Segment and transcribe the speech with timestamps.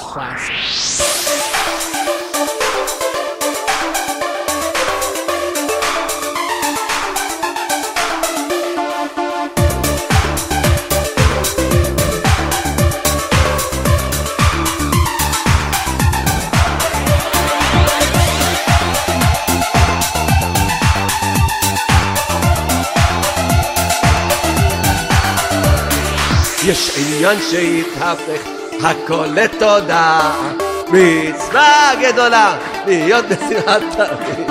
[0.00, 0.90] classic.
[26.64, 30.32] يشعل يان شيء تهافخ הכל לתודה.
[30.88, 34.50] מצווה גדולה להיות בשמחת תמיד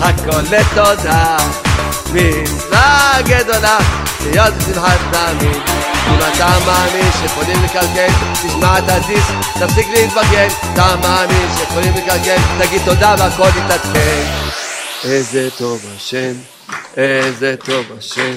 [0.00, 1.36] הכל לתודה.
[2.12, 3.78] מצווה גדולה
[4.22, 5.62] להיות בשמחת תמיד
[6.08, 8.12] אם אתה מאמין שיכולים לקלקל
[8.46, 9.24] תשמע את הדיס
[9.60, 14.24] תפסיק להתבגן אתה מאמין שיכולים לקלקל תגיד תודה והכל יתעדכן.
[15.04, 16.32] איזה טוב השם
[16.96, 18.36] איזה טוב השם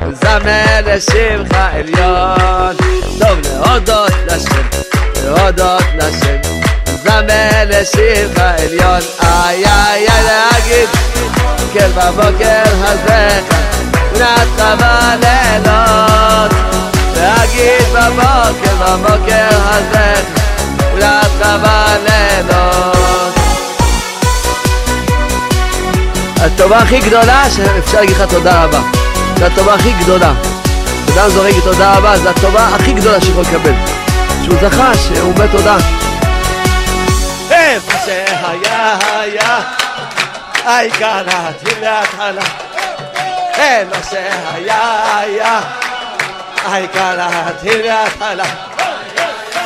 [0.00, 2.76] זמר לשמך עליון,
[3.18, 4.62] טוב להודות לשם,
[5.24, 6.36] להודות לשם,
[7.02, 10.88] זמר לשמך עליון, איי איי איי להגיד,
[11.72, 13.40] כן בבוקר הזה,
[14.14, 16.52] נתך בלילות,
[17.16, 20.14] להגיד בבוקר, בבוקר הזה,
[20.94, 23.34] נתך בלילות.
[26.40, 29.07] הטובה הכי גדולה שאפשר להגיד לך תודה רבה.
[29.38, 30.32] זו הטובה הכי גדולה.
[31.14, 33.72] אדם זורק תודה רבה, זו הטובה הכי גדולה שיכול לקבל.
[34.44, 35.76] שהוא זכה, שהוא אומר תודה.
[37.50, 39.60] איפה שהיה היה,
[40.64, 42.42] העיקר להתחיל להתחלה.
[43.54, 45.60] איפה שהיה היה,
[46.64, 48.44] העיקר להתחיל להתחלה.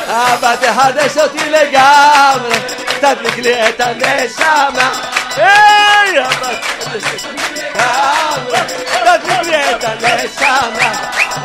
[0.07, 2.57] אבא תחדש אותי לגמרי,
[2.99, 4.89] תדליק לי את הנשמה.
[5.35, 8.59] היי, אבא תחדש אותי לגמרי,
[9.12, 10.92] תדליק לי את הנשמה.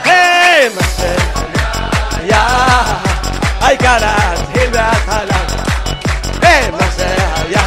[0.04, 2.48] היי, מה שהיה,
[3.62, 5.38] העיקר להתחיל מההתחלה.
[6.42, 7.62] היי, מה שהיה,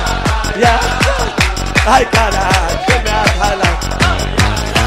[0.55, 0.79] היה,
[1.85, 3.75] העיקר להתחיל מההתחלה.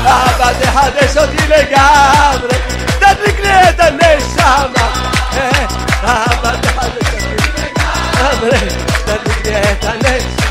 [0.03, 2.57] אבא תחדש אותי לגמרי,
[2.99, 4.89] תדליק לי את הנשמה.
[5.31, 5.65] היי,
[6.03, 8.59] אבא תחדש אותי לגמרי,
[9.05, 10.42] תדליק לי את הנשמה.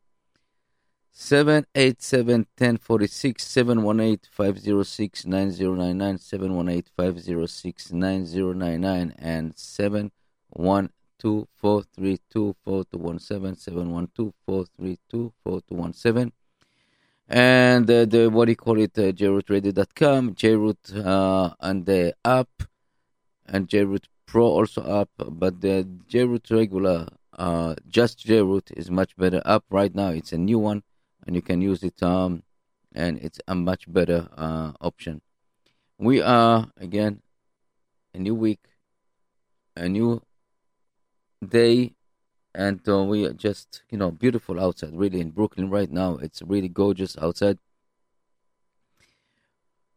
[1.15, 16.31] 787 1046 718 506 9099 718 506 9099 and 712 432 4217 712 432 4217
[17.29, 22.49] and uh, the what do you call it uh, jrootradio.com jroot uh, and the app
[23.45, 29.41] and jroot pro also app but the jroot regular uh, just jroot is much better
[29.45, 29.63] app.
[29.69, 30.83] Right now it's a new one
[31.25, 32.43] and you can use it um
[32.95, 35.21] and it's a much better uh, option.
[35.97, 37.21] We are again
[38.13, 38.59] a new week
[39.75, 40.21] a new
[41.47, 41.93] day
[42.55, 46.17] and uh, we are just you know beautiful outside really in brooklyn right now.
[46.17, 47.57] It's really gorgeous outside.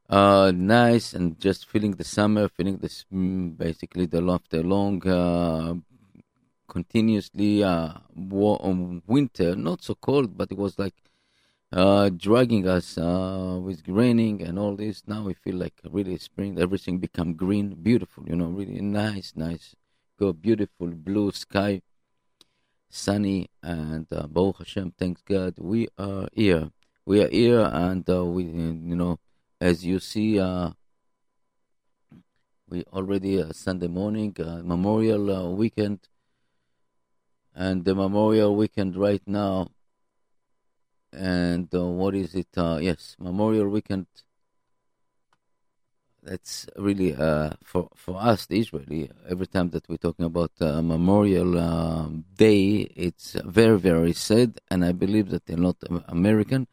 [0.08, 5.74] Uh nice and just feeling the summer feeling this mm, basically the after long uh
[6.68, 7.92] continuously uh
[8.62, 9.56] um, winter.
[9.56, 10.94] Not so cold but it was like
[11.72, 16.58] uh dragging us uh with raining and all this now we feel like really spring
[16.60, 19.74] everything become green beautiful you know really nice nice
[20.18, 21.82] good, beautiful blue sky,
[22.88, 26.70] sunny, and uh, Baruch Hashem, thanks God, we are here.
[27.04, 29.18] We are here, and uh, we, you know,
[29.60, 30.70] as you see, uh,
[32.68, 36.00] we already uh, Sunday morning, uh, Memorial uh, weekend,
[37.54, 39.68] and the Memorial weekend right now.
[41.12, 42.48] And uh, what is it?
[42.56, 44.06] Uh, yes, Memorial weekend.
[46.22, 49.10] That's really uh, for for us, the Israeli.
[49.28, 54.84] Every time that we're talking about uh, Memorial um Day, it's very very sad, and
[54.84, 55.76] I believe that they're not
[56.08, 56.66] American.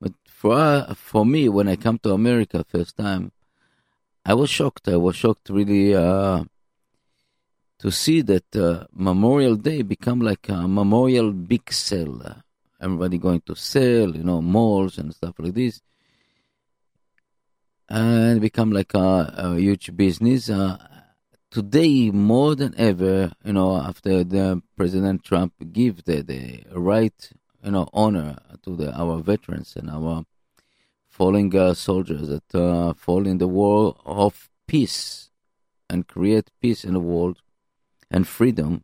[0.00, 3.32] But for uh, for me, when I come to America first time,
[4.24, 4.88] I was shocked.
[4.88, 6.44] I was shocked really uh,
[7.80, 12.43] to see that Memorial Day become like a memorial big sale.
[12.84, 15.80] Everybody going to sell, you know, malls and stuff like this,
[17.88, 20.50] and become like a, a huge business.
[20.50, 20.76] Uh,
[21.50, 27.30] today, more than ever, you know, after the President Trump give the, the right,
[27.64, 30.26] you know, honor to the, our veterans and our
[31.08, 35.30] falling uh, soldiers that uh, fall in the war of peace
[35.88, 37.40] and create peace in the world
[38.10, 38.83] and freedom.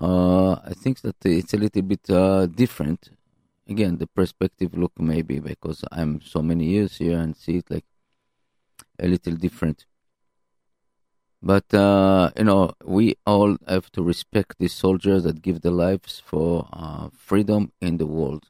[0.00, 3.10] Uh, I think that it's a little bit uh, different.
[3.68, 7.84] Again, the perspective look maybe because I'm so many years here and see it like
[8.98, 9.86] a little different.
[11.40, 16.20] But uh, you know, we all have to respect these soldiers that give their lives
[16.24, 18.46] for uh, freedom in the world,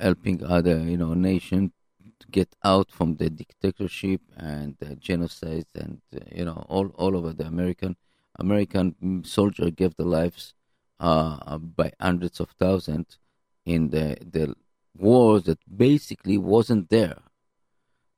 [0.00, 1.72] helping other you know nations
[2.20, 7.16] to get out from the dictatorship and the genocide and uh, you know all all
[7.16, 7.96] over the American
[8.38, 10.54] American soldier gave their lives
[11.00, 13.18] uh, by hundreds of thousands
[13.64, 14.54] in the the
[14.96, 17.18] wars that basically wasn't there.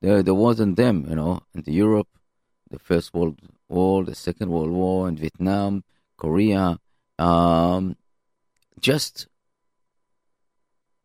[0.01, 2.09] There there wasn't them, you know, in the Europe,
[2.71, 5.85] the First World War, the Second World War, and Vietnam,
[6.17, 6.79] Korea,
[7.19, 7.97] um,
[8.81, 9.27] just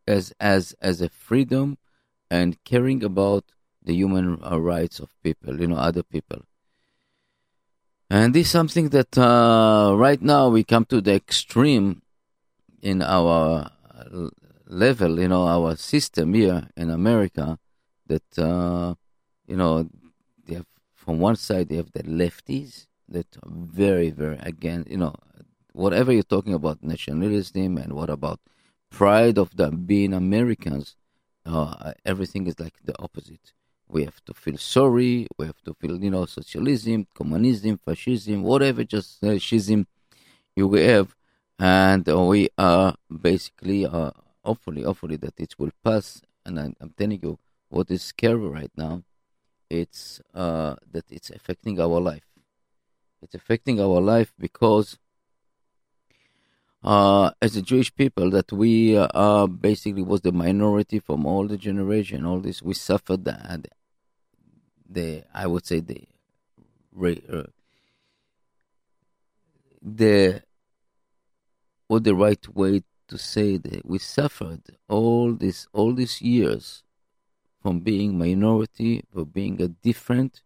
[0.07, 1.77] as as as a freedom
[2.29, 3.45] and caring about
[3.83, 6.41] the human uh, rights of people, you know, other people.
[8.09, 12.01] And this is something that uh, right now we come to the extreme
[12.81, 14.29] in our uh,
[14.67, 17.57] level, you know, our system here in America.
[18.07, 18.93] That uh,
[19.47, 19.89] you know,
[20.45, 24.97] they have from one side they have the lefties that are very, very against, you
[24.97, 25.15] know,
[25.73, 28.39] whatever you're talking about nationalism and what about
[28.91, 30.95] pride of the being Americans
[31.45, 33.53] uh, everything is like the opposite.
[33.87, 35.27] We have to feel sorry.
[35.37, 39.87] We have to feel, you know, socialism, communism, fascism, whatever, just uh, schism
[40.55, 41.15] you have,
[41.59, 44.11] and we are basically, uh,
[44.43, 46.21] hopefully, hopefully that it will pass.
[46.45, 47.39] And I, am telling you,
[47.69, 49.03] what is scary right now,
[49.69, 52.25] it's uh, that it's affecting our life.
[53.21, 54.97] It's affecting our life because
[56.85, 61.57] uh, as a Jewish people that we uh, basically was the minority from all the
[61.57, 62.25] generation.
[62.25, 63.63] All this we suffered the,
[64.87, 66.07] the I would say the
[67.27, 67.43] uh,
[69.81, 70.43] the
[71.87, 76.83] what the right way to say that we suffered all this all these years
[77.61, 80.43] from being minority for being a different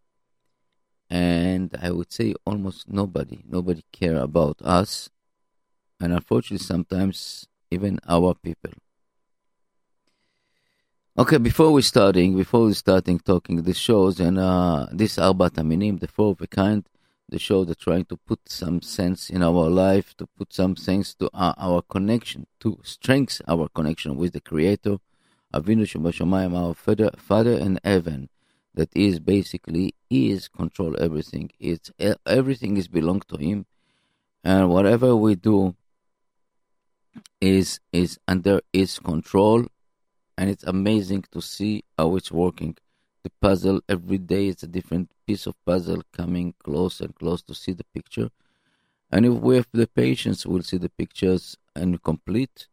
[1.09, 5.09] and I would say almost nobody nobody care about us
[5.99, 8.71] and unfortunately sometimes even our people.
[11.17, 15.99] Okay, before we starting, before we starting talking the shows and uh, this Arbat Aminim,
[15.99, 16.87] the four of a kind,
[17.27, 21.13] the show that trying to put some sense in our life, to put some sense
[21.15, 24.97] to our, our connection, to strengthen our connection with the Creator,
[25.53, 28.29] Avinu Shemashayim, our Father, Father in heaven,
[28.73, 31.51] that is basically is control everything.
[31.59, 31.91] It's
[32.25, 33.65] everything is belong to Him,
[34.43, 35.75] and whatever we do,
[37.41, 39.65] is is under its control
[40.37, 42.77] and it's amazing to see how it's working.
[43.23, 47.53] The puzzle every day is a different piece of puzzle coming close and close to
[47.53, 48.29] see the picture.
[49.11, 52.67] And if we have the patience we'll see the pictures and complete.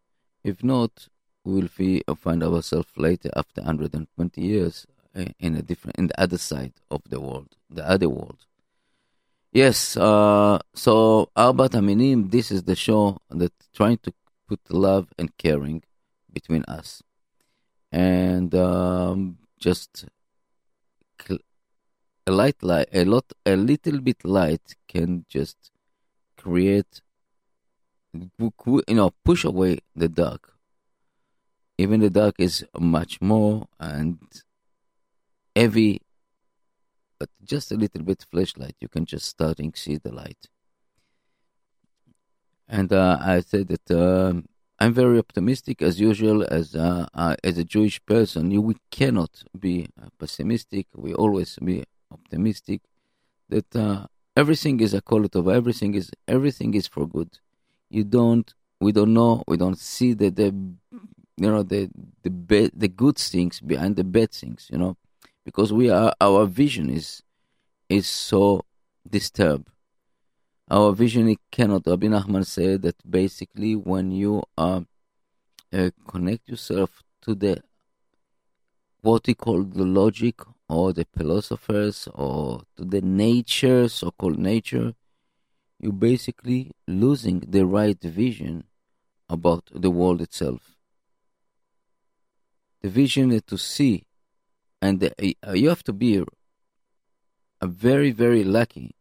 [0.45, 1.09] If not
[1.45, 4.87] we will be, find ourselves later after 120 years
[5.17, 8.47] uh, in a different in the other side of the world the other world.
[9.53, 14.13] Yes uh, so Arbat Aminim this is the show that trying to
[14.49, 15.83] put love and caring
[16.33, 17.03] between us.
[17.93, 20.07] And um, just
[22.27, 25.71] a light, light, a lot, a little bit light can just
[26.37, 27.01] create,
[28.13, 28.53] you
[28.89, 30.53] know, push away the dark.
[31.79, 34.19] Even the dark is much more and
[35.55, 36.01] heavy,
[37.19, 40.49] but just a little bit flashlight, you can just starting see the light.
[42.69, 44.47] And uh, I said that um
[44.79, 46.45] I'm very optimistic as usual.
[46.45, 50.87] As uh, uh, as a Jewish person, we cannot be uh, pessimistic.
[50.95, 52.83] We always be optimistic.
[53.49, 54.07] That uh,
[54.37, 57.39] everything is a of Everything is everything is for good.
[57.89, 58.53] You don't.
[58.81, 59.43] We don't know.
[59.49, 60.55] We don't see the the
[61.39, 61.89] you know the
[62.23, 64.69] the be, the good things behind the bad things.
[64.71, 64.97] You know,
[65.45, 67.23] because we are our vision is
[67.89, 68.67] is so
[69.09, 69.69] disturbed
[70.69, 71.87] our vision cannot.
[71.87, 74.81] Rabbi Nachman said that basically when you uh,
[75.73, 77.63] uh, connect yourself to the
[79.03, 84.95] what we call the logic or the philosophers or to the nature, so-called nature,
[85.79, 88.65] you basically losing the right vision
[89.29, 90.73] about the world itself.
[92.83, 94.07] The vision is to see,
[94.83, 96.25] and the, uh, you have to be
[97.61, 98.96] a very, very lucky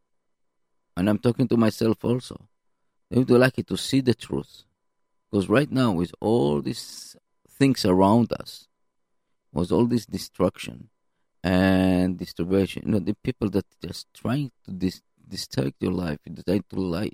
[0.98, 2.48] and I'm talking to myself also.
[3.10, 4.64] You have to see the truth.
[5.30, 7.16] Because right now, with all these
[7.50, 8.68] things around us,
[9.52, 10.90] was all this destruction
[11.44, 12.84] and disturbation.
[12.86, 17.12] You know, the people that just trying to dis- distract your life, trying to lie,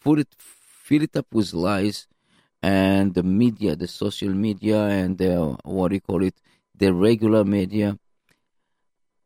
[0.00, 2.06] fill it, fill it up with lies,
[2.62, 6.34] and the media, the social media, and the, what do you call it,
[6.74, 7.98] the regular media,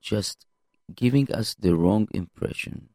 [0.00, 0.46] just
[0.94, 2.88] giving us the wrong impression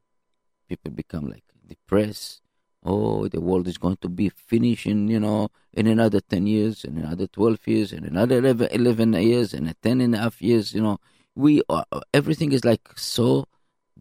[0.67, 2.41] people become like depressed.
[2.83, 6.97] Oh, the world is going to be finishing, you know, in another 10 years, in
[6.97, 10.81] another 12 years, in another 11, 11 years, and 10 and a half years, you
[10.81, 11.00] know.
[11.36, 13.47] We are, everything is like so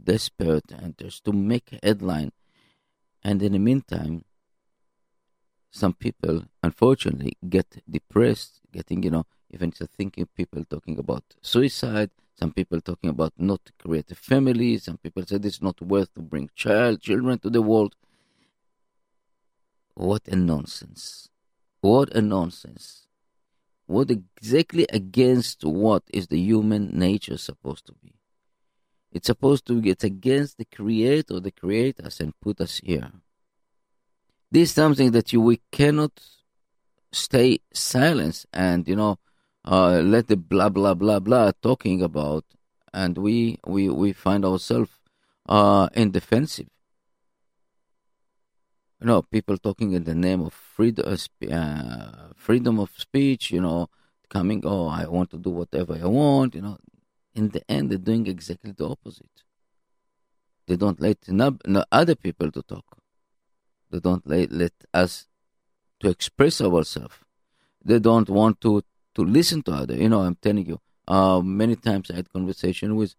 [0.00, 2.32] desperate and just to make a headline.
[3.24, 4.24] And in the meantime,
[5.70, 12.52] some people, unfortunately, get depressed, getting, you know, even thinking people talking about suicide, some
[12.52, 14.76] people talking about not to create a family.
[14.78, 17.94] Some people said it's not worth to bring child children to the world.
[19.94, 21.30] What a nonsense!
[21.80, 23.06] What a nonsense!
[23.86, 28.12] What exactly against what is the human nature supposed to be?
[29.12, 33.12] It's supposed to get against the Creator, the create us and put us here.
[34.50, 36.20] This is something that you we cannot
[37.12, 39.18] stay silent and you know
[39.66, 42.44] uh, let the blah blah blah blah talking about,
[42.92, 44.90] and we we we find ourselves
[45.48, 46.68] uh, in defensive.
[49.00, 53.50] You know, people talking in the name of freedom, uh, uh, freedom of speech.
[53.50, 53.88] You know,
[54.30, 56.54] coming, oh, I want to do whatever I want.
[56.54, 56.78] You know,
[57.34, 59.42] in the end, they're doing exactly the opposite.
[60.66, 62.84] They don't let no, no other people to talk.
[63.90, 65.26] They don't let, let us
[66.00, 67.16] to express ourselves.
[67.84, 68.82] They don't want to
[69.16, 69.96] to listen to other.
[69.96, 73.14] You know, I'm telling you, uh, many times I had conversation with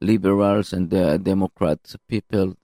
[0.00, 2.54] liberals and uh, Democrats people,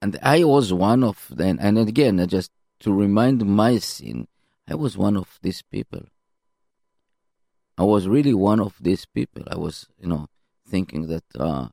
[0.00, 1.58] and I was one of them.
[1.60, 4.28] And again, just to remind my sin,
[4.68, 6.02] I was one of these people.
[7.78, 9.42] I was really one of these people.
[9.48, 10.28] I was, you know,
[10.66, 11.68] thinking that uh,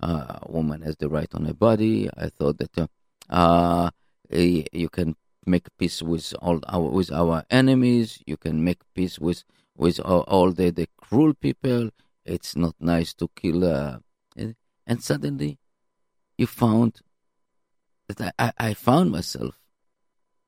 [0.00, 2.08] uh, a woman has the right on her body.
[2.16, 2.86] I thought that uh,
[3.28, 3.90] uh
[4.30, 8.22] you can make peace with all our with our enemies.
[8.26, 9.44] You can make peace with
[9.76, 11.90] with all, all the, the cruel people.
[12.24, 13.64] It's not nice to kill.
[13.64, 13.98] Uh,
[14.86, 15.58] and suddenly,
[16.36, 17.00] you found
[18.08, 19.58] that I, I, I found myself,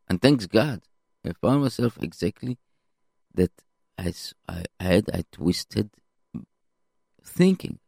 [0.09, 0.83] and thanks God,
[1.25, 2.59] I found myself exactly
[3.35, 3.52] that
[3.99, 4.12] I,
[4.49, 5.90] I had I twisted
[7.25, 7.78] thinking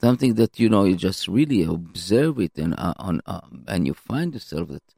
[0.00, 3.94] something that you know you just really observe it and uh, on uh, and you
[3.94, 4.94] find yourself that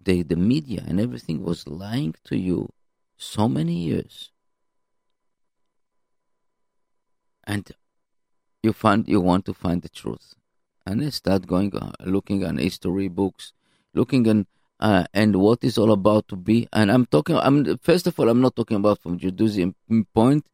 [0.00, 2.68] the the media and everything was lying to you
[3.24, 4.30] so many years.
[7.44, 7.70] And
[8.62, 10.34] you find you want to find the truth.
[10.86, 13.52] And I start going uh, looking at history books,
[13.94, 14.46] looking at
[14.80, 16.68] uh, and what is all about to be.
[16.72, 17.36] And I'm talking.
[17.36, 19.74] I'm first of all, I'm not talking about from Judaism
[20.14, 20.46] point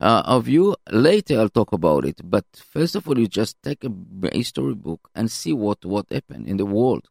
[0.00, 0.76] uh, of view.
[0.90, 2.20] Later, I'll talk about it.
[2.24, 3.92] But first of all, you just take a
[4.32, 7.08] history book and see what what happened in the world.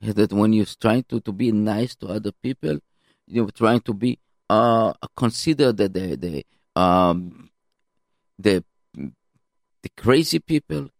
[0.00, 2.78] That when you're trying to to be nice to other people,
[3.26, 7.50] you're trying to be uh, consider the the the, um,
[8.38, 10.90] the the crazy people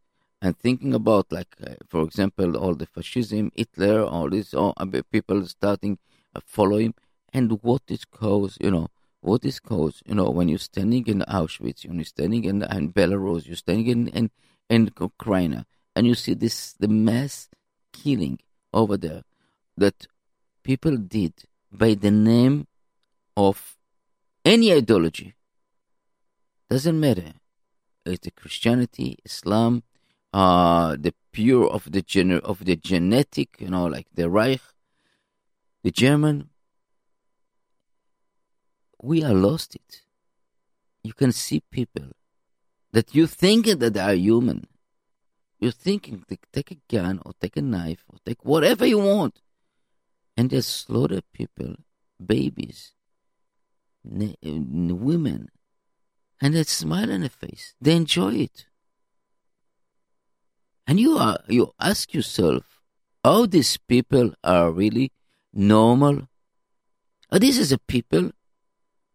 [0.42, 4.86] and thinking about like uh, for example all the fascism hitler all these all, uh,
[5.10, 5.98] people starting
[6.34, 6.94] uh, following
[7.32, 8.88] and what is cause you know
[9.20, 13.46] what is cause you know when you're standing in auschwitz you're standing in, in belarus
[13.46, 14.30] you're standing in, in
[14.68, 17.48] in ukraine and you see this the mass
[17.92, 18.38] killing
[18.72, 19.22] over there
[19.76, 20.06] that
[20.62, 21.32] people did
[21.72, 22.66] by the name
[23.36, 23.76] of
[24.44, 25.34] any ideology.
[26.70, 27.34] Doesn't matter.
[28.04, 29.82] It's the Christianity, Islam,
[30.32, 34.60] uh, the pure of the gener- of the genetic, you know, like the Reich,
[35.82, 36.50] the German.
[39.02, 40.02] We are lost it.
[41.02, 42.12] You can see people
[42.92, 44.66] that you think that they are human.
[45.60, 49.40] You're thinking to take a gun or take a knife or take whatever you want,
[50.36, 51.76] and they slaughter people,
[52.24, 52.95] babies,
[54.06, 55.48] women,
[56.40, 57.74] and they smile on their face.
[57.80, 58.66] They enjoy it.
[60.86, 62.82] And you are you ask yourself,
[63.24, 65.12] how these people are really
[65.52, 66.28] normal?
[67.32, 68.30] Oh, this is a people.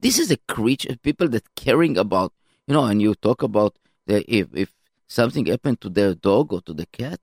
[0.01, 2.33] This is a creature, people that caring about,
[2.67, 4.73] you know, and you talk about the, if, if
[5.07, 7.19] something happened to their dog or to the cat,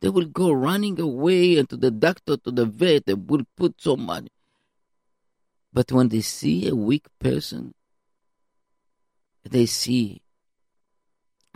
[0.00, 3.74] they will go running away and to the doctor, to the vet, they will put
[3.82, 4.30] so money.
[5.72, 7.74] But when they see a weak person,
[9.48, 10.22] they see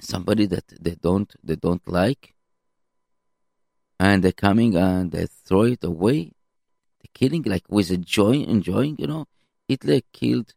[0.01, 2.35] somebody that they don't they don't like,
[3.99, 6.33] and they're coming and they throw it away.
[7.01, 8.97] They're killing like with a joy, enjoying.
[8.99, 9.27] You know,
[9.69, 10.55] Hitler killed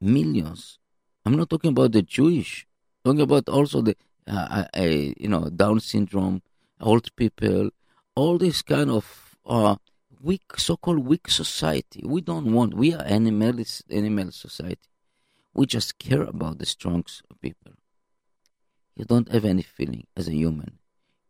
[0.00, 0.78] millions.
[1.24, 2.66] I'm not talking about the Jewish.
[3.04, 6.42] I'm talking about also the uh, uh, you know Down syndrome,
[6.80, 7.70] old people,
[8.14, 9.76] all this kind of uh,
[10.24, 12.02] weak, so-called weak society.
[12.04, 12.74] We don't want.
[12.74, 14.88] We are animalist, animal society.
[15.52, 17.04] We just care about the strong
[17.40, 17.72] people.
[18.96, 20.78] You don't have any feeling as a human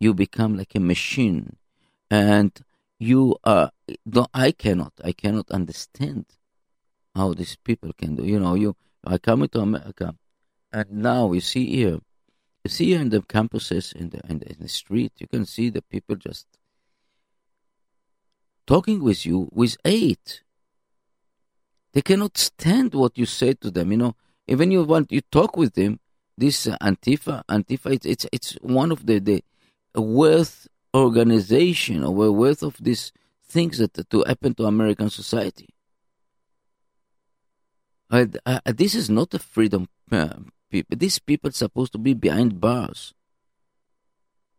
[0.05, 1.57] you become like a machine
[2.11, 2.53] and
[2.99, 3.71] you are
[4.35, 6.25] i cannot i cannot understand
[7.15, 10.15] how these people can do you know you i come into america
[10.73, 11.99] and now you see here
[12.65, 15.45] you see here in the campuses in the, in the in the street you can
[15.47, 16.47] see the people just
[18.67, 20.43] talking with you with hate
[21.93, 24.15] they cannot stand what you say to them you know
[24.47, 26.01] even you want you talk with them
[26.37, 29.43] this antifa antifa it's, it's it's one of the the
[29.95, 35.69] a worth organization or worth of these things that to happen to American society.
[38.11, 38.27] Uh,
[38.67, 40.29] this is not a freedom uh,
[40.71, 40.97] people.
[40.97, 43.13] These people are supposed to be behind bars.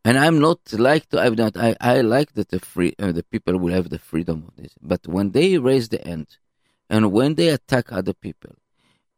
[0.06, 1.20] And I'm not like to.
[1.20, 1.58] I'm not.
[1.58, 4.74] I, I like that the free uh, the people will have the freedom of this.
[4.82, 6.28] But when they raise the end,
[6.90, 8.54] and when they attack other people,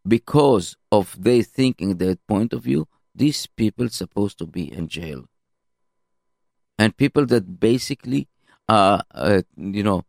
[0.08, 5.26] because of their thinking, their point of view, these people supposed to be in jail
[6.78, 8.28] and people that basically
[8.70, 10.06] are, uh, you know,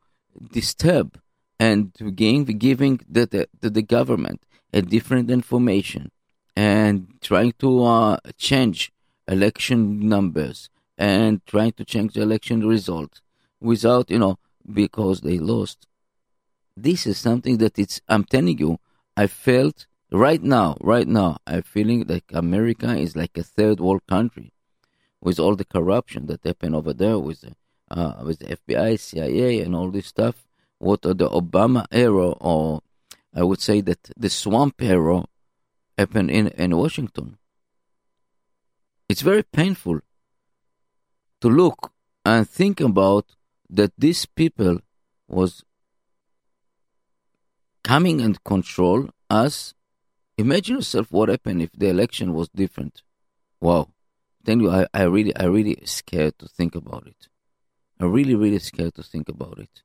[0.53, 1.19] disturb
[1.59, 6.11] and giving, giving the, the, the, the government a different information
[6.55, 8.93] and trying to uh, change
[9.29, 13.21] election numbers and trying to change the election result
[13.61, 14.39] without, you know,
[14.73, 15.87] because they lost.
[16.77, 18.79] This is something that it's, I'm telling you,
[19.17, 24.07] I felt right now, right now, I'm feeling like America is like a third world
[24.09, 24.53] country
[25.21, 27.55] with all the corruption that happened over there with the,
[27.91, 30.47] uh, with the FBI, CIA, and all this stuff.
[30.79, 32.83] What are the Obama era, or
[33.35, 35.25] I would say that the swamp era,
[35.99, 37.37] happened in, in Washington.
[39.09, 40.01] It's very painful
[41.41, 41.93] to look
[42.25, 43.27] and think about
[43.71, 44.79] that these people
[45.27, 45.65] was
[47.85, 49.75] coming and control us.
[50.37, 53.03] Imagine yourself what happened if the election was different.
[53.61, 53.89] Wow
[54.49, 57.29] tell you, I, I really, I really scared to think about it.
[58.01, 59.83] I'm really, really scared to think about it.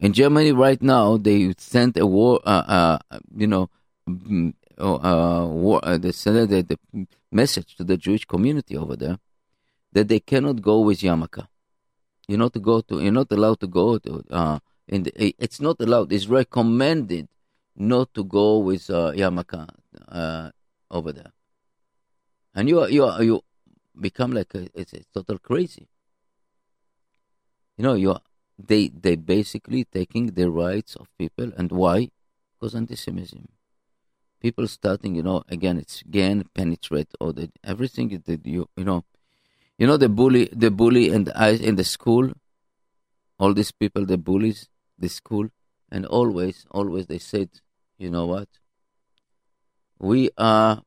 [0.00, 3.68] In Germany right now, they sent a war, uh, uh, you know,
[4.08, 9.18] mm, uh, war, uh, sent the, the message to the Jewish community over there
[9.92, 11.46] that they cannot go with yarmulke.
[12.28, 13.02] You're not to go to.
[13.02, 14.24] You're not allowed to go to.
[14.30, 16.12] Uh, the, it's not allowed.
[16.12, 17.28] It's recommended
[17.76, 19.68] not to go with uh, yarmulke
[20.08, 20.50] uh,
[20.90, 21.32] over there
[22.54, 23.42] and you are, you are, you
[23.98, 25.88] become like a, it's, it's total crazy.
[27.76, 28.22] You know, you are,
[28.58, 32.10] they they basically taking the rights of people, and why?
[32.58, 33.46] Because antisemitism.
[34.40, 39.04] People starting, you know, again, it's again penetrate or the everything that you you know,
[39.78, 42.32] you know the bully, the bully, and I in the school,
[43.38, 45.48] all these people, the bullies, the school,
[45.90, 47.50] and always, always they said,
[47.98, 48.48] you know what?
[49.98, 50.82] We are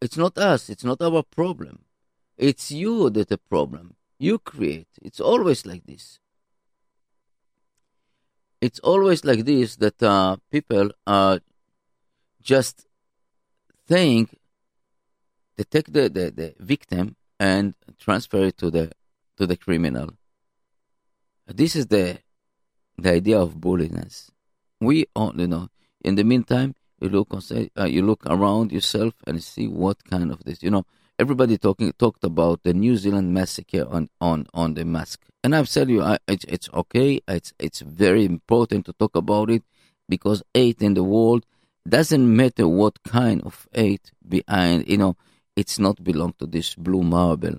[0.00, 0.68] it's not us.
[0.68, 1.84] It's not our problem.
[2.36, 3.94] It's you that the problem.
[4.18, 4.88] You create.
[5.02, 6.18] It's always like this.
[8.60, 11.40] It's always like this that uh, people are
[12.42, 12.85] just
[13.86, 14.36] think
[15.56, 18.92] they take the, the, the victim and transfer it to the
[19.36, 20.10] to the criminal.
[21.46, 22.18] This is the
[22.98, 24.30] the idea of bulliness.
[24.80, 25.68] We all, you know.
[26.02, 30.44] In the meantime, you look uh, you look around yourself and see what kind of
[30.44, 30.62] this.
[30.62, 30.84] You know,
[31.18, 35.68] everybody talking talked about the New Zealand massacre on on on the mask, and I've
[35.68, 37.20] said you, I, it's it's okay.
[37.28, 39.62] It's it's very important to talk about it
[40.08, 41.44] because eight in the world
[41.88, 44.88] doesn't matter what kind of hate behind.
[44.88, 45.16] You know,
[45.54, 47.58] it's not belong to this blue marble.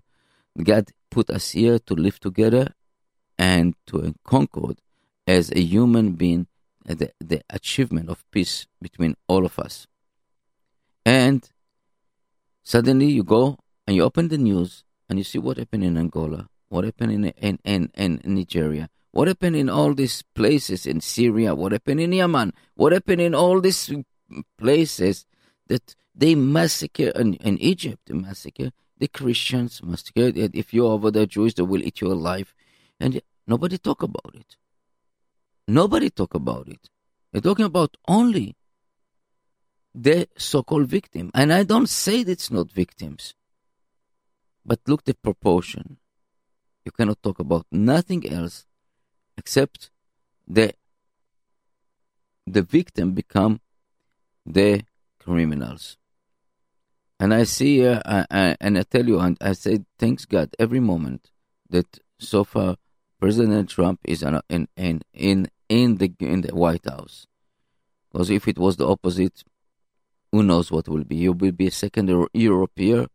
[0.61, 2.73] God put us here to live together
[3.37, 4.79] and to concord
[5.25, 6.47] as a human being
[6.89, 9.87] uh, the, the achievement of peace between all of us.
[11.05, 11.49] And
[12.63, 16.47] suddenly you go and you open the news and you see what happened in Angola,
[16.69, 21.55] what happened in, in, in, in Nigeria, what happened in all these places in Syria,
[21.55, 23.91] what happened in Yemen, what happened in all these
[24.57, 25.25] places
[25.67, 30.31] that they massacre in, in Egypt, they massacre the Christians, massacre.
[30.35, 32.53] If you're over there Jewish, they will eat you alive.
[32.99, 34.57] And nobody talk about it.
[35.67, 36.89] Nobody talk about it.
[37.31, 38.55] They're talking about only
[39.93, 41.31] the so-called victim.
[41.33, 43.35] And I don't say that it's not victims.
[44.65, 45.97] But look the proportion.
[46.85, 48.65] You cannot talk about nothing else
[49.37, 49.91] except
[50.47, 50.73] the
[52.45, 53.59] the victim become
[54.47, 54.83] the
[55.19, 55.97] criminals.
[57.19, 60.49] And I see, uh, I, I, and I tell you, and I say, thanks God,
[60.60, 61.29] every moment
[61.69, 62.77] that so far
[63.19, 67.25] President Trump is in in in in the in the White House.
[68.12, 69.43] Because if it was the opposite,
[70.31, 71.17] who knows what will be?
[71.17, 73.07] You will be a second European,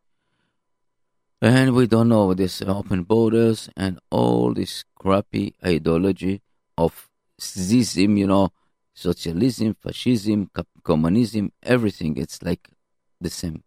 [1.40, 6.42] and we don't know this open borders and all this crappy ideology
[6.76, 7.08] of
[7.40, 8.52] Zism, you know,
[8.94, 10.50] socialism, fascism,
[10.84, 12.16] communism, everything.
[12.16, 12.68] It's like
[13.20, 13.62] the same.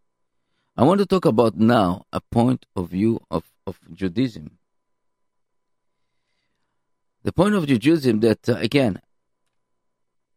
[0.78, 4.58] I want to talk about now a point of view of, of Judaism.
[7.24, 9.02] The point of Judaism that, uh, again,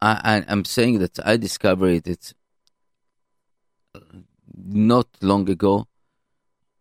[0.01, 2.33] I, I, am saying that I discovered it
[4.55, 5.87] not long ago.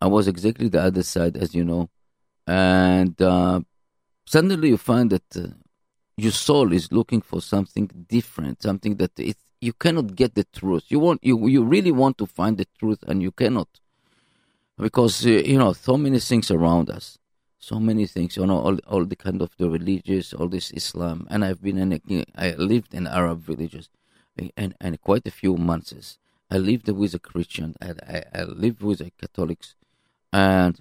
[0.00, 1.90] I was exactly the other side, as you know.
[2.46, 3.60] And uh,
[4.24, 5.48] suddenly you find that uh,
[6.18, 10.84] your soul is looking for something different, something that it, you cannot get the truth.
[10.88, 13.68] You want you you really want to find the truth, and you cannot
[14.76, 17.18] because uh, you know so many things around us,
[17.60, 18.36] so many things.
[18.36, 21.78] You know all all the kind of the religious, all this Islam, and I've been
[21.78, 23.88] in a, I lived in Arab villages,
[24.56, 26.18] and and quite a few months.
[26.50, 27.76] I lived with a Christian.
[27.80, 29.76] I I, I lived with a Catholics,
[30.32, 30.80] and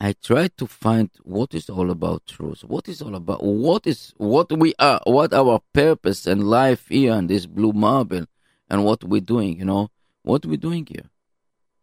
[0.00, 2.64] I try to find what is all about truth.
[2.64, 7.12] What is all about what is what we are, what our purpose and life here
[7.12, 8.26] on this blue marble,
[8.68, 9.58] and what we're doing.
[9.58, 9.90] You know
[10.22, 11.10] what we're doing here.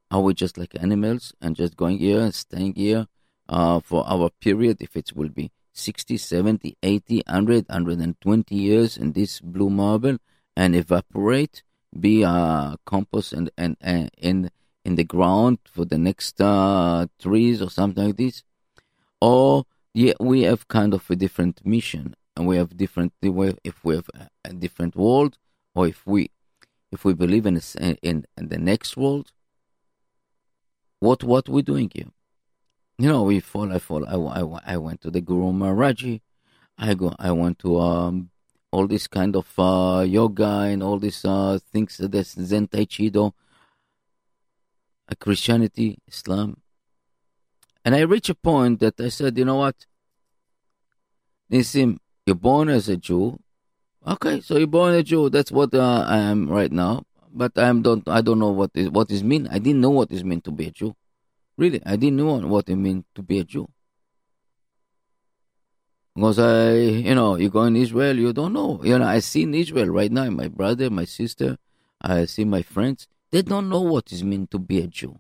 [0.10, 3.08] Are we just like animals and just going here and staying here
[3.48, 4.82] uh, for our period?
[4.82, 10.18] If it will be 60, 70, 80, 100, 120 years in this blue marble
[10.58, 11.64] and evaporate,
[11.98, 14.52] be a compost and and, and in
[14.84, 18.44] in the ground for the next uh, trees or something like this,
[19.20, 23.96] or yeah, we have kind of a different mission and we have different if we
[23.96, 24.10] have
[24.46, 25.38] a different world
[25.76, 26.32] or if we
[26.92, 29.32] if we believe in in, in the next world.
[31.00, 32.12] What what we doing here?
[32.98, 33.74] You know, we fall.
[33.74, 34.06] I fall.
[34.06, 36.22] I, I, I went to the Guru Maharaji.
[36.78, 37.16] I go.
[37.18, 38.30] I went to um
[38.72, 41.98] all this kind of uh, yoga and all these uh, things.
[41.98, 43.34] This Zen Tai Chi do
[45.16, 46.58] Christianity, Islam.
[47.84, 49.76] And I reached a point that I said, you know what?
[51.52, 53.40] Nisim, you're born as a Jew.
[54.08, 55.30] Okay, so you're born a Jew.
[55.30, 57.04] That's what uh, I am right now.
[57.34, 58.08] But I don't.
[58.08, 59.48] I don't know what is what is mean.
[59.50, 60.96] I didn't know what is meant to be a Jew.
[61.58, 63.70] Really, I didn't know what it meant to be a Jew.
[66.16, 68.82] Because I, you know, you go in Israel, you don't know.
[68.84, 71.58] You know, I see in Israel right now, my brother, my sister,
[72.02, 73.08] I see my friends.
[73.32, 75.18] They don't know what it means to be a Jew.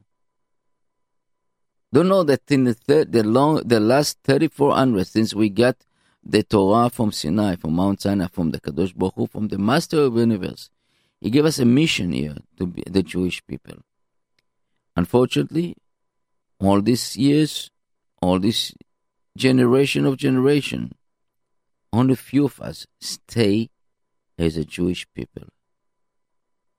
[1.93, 5.77] Don't know that in the third, the long, the last 3400 since we got
[6.23, 10.03] the Torah from Sinai, from Mount Sinai, from the Kadosh Baruch Hu, from the Master
[10.03, 10.69] of the Universe,
[11.19, 13.77] he gave us a mission here to be the Jewish people.
[14.95, 15.75] Unfortunately,
[16.59, 17.71] all these years,
[18.21, 18.73] all this
[19.37, 20.93] generation of generation,
[21.93, 23.69] only few of us stay
[24.37, 25.47] as a Jewish people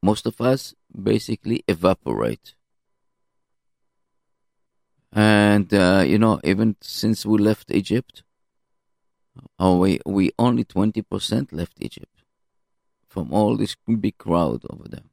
[0.02, 2.54] most of us basically evaporate.
[5.12, 8.22] And, uh, you know, even since we left Egypt,
[9.58, 12.24] oh, we, we only 20% left Egypt
[13.06, 15.04] from all this big crowd over there.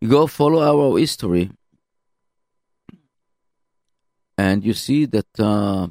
[0.00, 1.50] You go follow our history,
[4.36, 5.88] and you see that uh,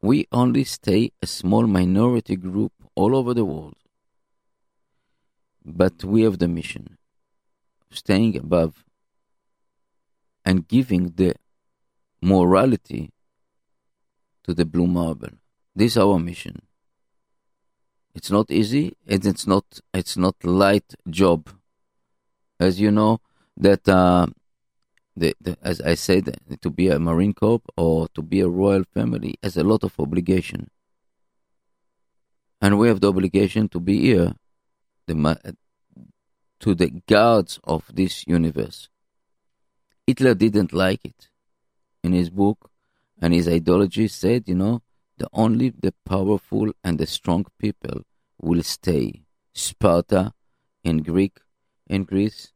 [0.00, 3.81] we only stay a small minority group all over the world
[5.64, 6.98] but we have the mission
[7.90, 8.84] of staying above
[10.44, 11.34] and giving the
[12.20, 13.10] morality
[14.44, 15.30] to the blue marble.
[15.74, 16.62] This is our mission.
[18.14, 21.48] It's not easy, and it's not it's not light job.
[22.60, 23.20] As you know,
[23.56, 24.26] that uh,
[25.16, 28.84] the, the, as I said, to be a Marine Corps or to be a royal
[28.84, 30.70] family has a lot of obligation,
[32.60, 34.34] and we have the obligation to be here,
[35.06, 35.56] the
[36.60, 38.88] to the gods of this universe.
[40.06, 41.28] Hitler didn't like it.
[42.04, 42.70] In his book
[43.20, 44.82] and his ideology said, you know,
[45.18, 48.02] the only the powerful and the strong people
[48.40, 49.22] will stay.
[49.54, 50.32] Sparta
[50.82, 51.38] in Greek
[51.86, 52.52] in Greece,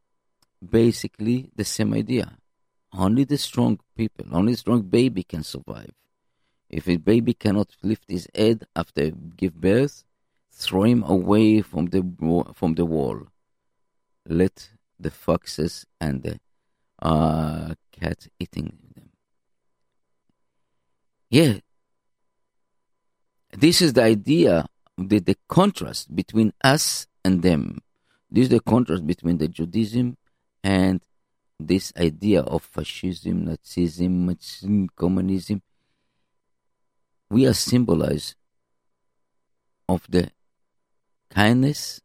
[0.67, 2.37] basically the same idea.
[2.93, 5.93] Only the strong people, only strong baby can survive.
[6.69, 10.03] If a baby cannot lift his head after give birth,
[10.57, 12.01] throw him away from the
[12.53, 13.27] from the wall.
[14.27, 16.39] Let the foxes and the
[16.99, 19.09] uh, cats eating them.
[21.29, 21.59] Yeah,
[23.51, 24.65] this is the idea,
[24.97, 27.79] the, the contrast between us and them.
[28.29, 30.17] This is the contrast between the Judaism
[30.63, 31.01] and
[31.59, 35.61] this idea of fascism, Nazism, communism.
[37.29, 38.35] We are symbolized
[39.87, 40.31] of the
[41.29, 42.01] kindness,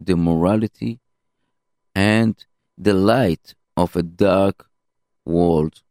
[0.00, 1.00] the morality,
[1.94, 2.34] and
[2.76, 4.66] the light of a dark
[5.24, 5.82] world,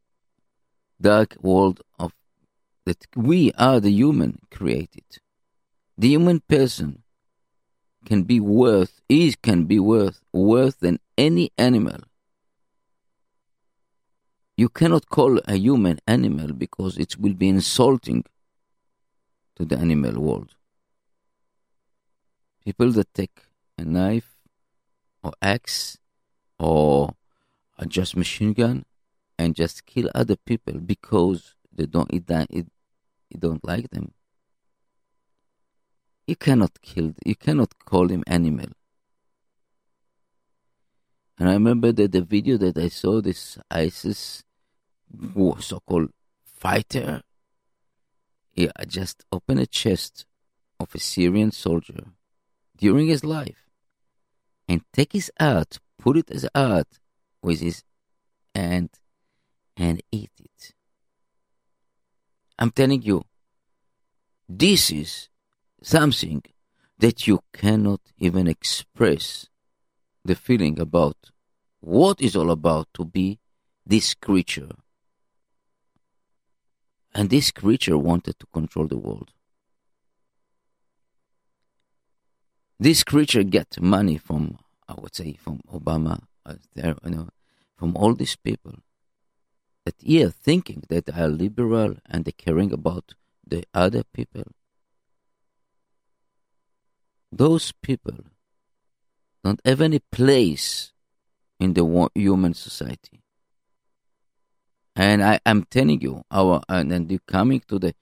[0.99, 2.13] dark world of
[2.85, 5.03] that we are the human created.
[5.97, 7.03] The human person
[8.05, 11.99] can be worth is can be worth worth than any animal.
[14.55, 18.23] You cannot call a human animal because it will be insulting
[19.57, 20.55] to the animal world.
[22.67, 23.43] People that take
[23.77, 24.35] a knife
[25.23, 25.99] or axe
[26.59, 27.13] or
[27.87, 28.83] just machine gun
[29.39, 32.67] and just kill other people because they don't it, it,
[33.29, 34.11] it don't like them.
[36.27, 37.13] You cannot kill.
[37.25, 38.67] You cannot call him animal.
[41.39, 44.43] And I remember that the video that I saw this ISIS
[45.59, 46.09] so-called
[46.43, 47.21] fighter,
[48.51, 50.25] he uh, just opened a chest
[50.81, 52.07] of a Syrian soldier
[52.77, 53.69] during his life
[54.67, 56.99] and take his art, put it as art
[57.41, 57.83] with his
[58.53, 58.89] hand
[59.75, 60.73] and eat it.
[62.59, 63.23] I'm telling you,
[64.49, 65.29] this is
[65.81, 66.43] something
[66.97, 69.47] that you cannot even express
[70.25, 71.31] the feeling about
[71.79, 73.39] what is all about to be
[73.85, 74.71] this creature.
[77.13, 79.31] And this creature wanted to control the world.
[82.79, 87.29] This creature get money from, I would say, from Obama, uh, there, you know,
[87.75, 88.75] from all these people
[89.85, 93.15] that here thinking that they are liberal and they caring about
[93.47, 94.43] the other people.
[97.31, 98.17] Those people
[99.43, 100.91] don't have any place
[101.59, 103.21] in the human society.
[104.95, 107.93] And I am telling you, our and, and coming to the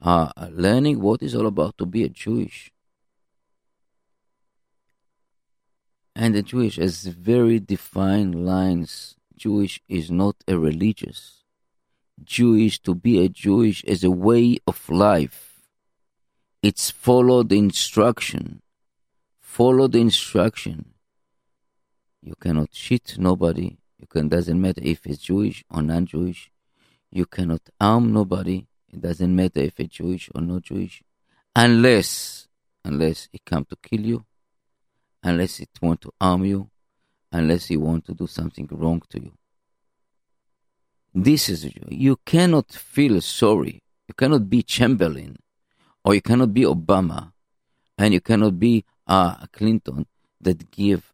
[0.00, 2.70] uh, learning what is all about to be a Jewish.
[6.16, 9.16] And the Jewish has very defined lines.
[9.36, 11.42] Jewish is not a religious.
[12.22, 15.60] Jewish to be a Jewish is a way of life.
[16.62, 18.62] It's follow the instruction.
[19.40, 20.94] Follow the instruction.
[22.22, 23.76] You cannot cheat nobody.
[23.98, 26.50] You can doesn't matter if it's Jewish or non-Jewish.
[27.10, 28.66] You cannot harm nobody.
[28.92, 31.02] It doesn't matter if it's Jewish or not Jewish,
[31.56, 32.46] unless
[32.84, 34.24] unless it come to kill you
[35.24, 36.70] unless it want to harm you,
[37.32, 39.32] unless it want to do something wrong to you.
[41.14, 43.82] This is you cannot feel sorry.
[44.06, 45.36] You cannot be Chamberlain,
[46.04, 47.32] or you cannot be Obama,
[47.96, 50.06] and you cannot be uh, Clinton
[50.40, 51.12] that give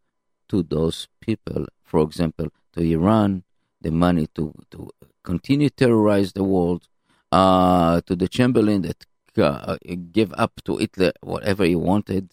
[0.48, 3.44] to those people, for example, to Iran,
[3.80, 4.90] the money to to
[5.22, 6.88] continue terrorize the world,
[7.30, 9.06] uh, to the Chamberlain that
[9.38, 9.76] uh,
[10.12, 12.32] give up to Hitler whatever he wanted.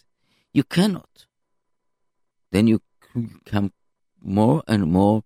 [0.54, 1.27] You cannot
[2.52, 2.82] then you
[3.14, 3.72] become
[4.22, 5.24] more and more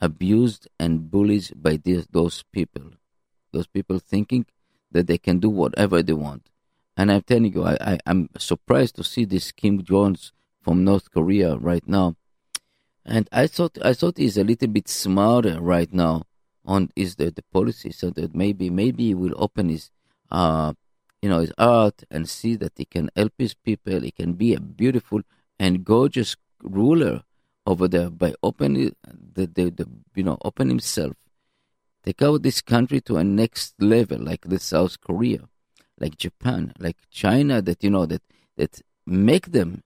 [0.00, 2.92] abused and bullied by this, those people.
[3.52, 4.46] Those people thinking
[4.90, 6.50] that they can do whatever they want.
[6.96, 11.10] And I'm telling you, I, I, am surprised to see this Kim Jones from North
[11.12, 12.16] Korea right now.
[13.04, 16.24] And I thought I thought he's a little bit smarter right now
[16.64, 19.90] on is the, the policy so that maybe maybe he will open his
[20.30, 20.74] uh
[21.22, 24.52] you know his art and see that he can help his people, he can be
[24.52, 25.22] a beautiful
[25.58, 27.22] and gorgeous ruler
[27.66, 28.94] over there by opening
[29.34, 31.14] the, the, the you know open himself
[32.04, 35.48] Take out this country to a next level, like the South Korea,
[35.98, 38.22] like Japan, like China, that you know that
[38.56, 39.82] that make them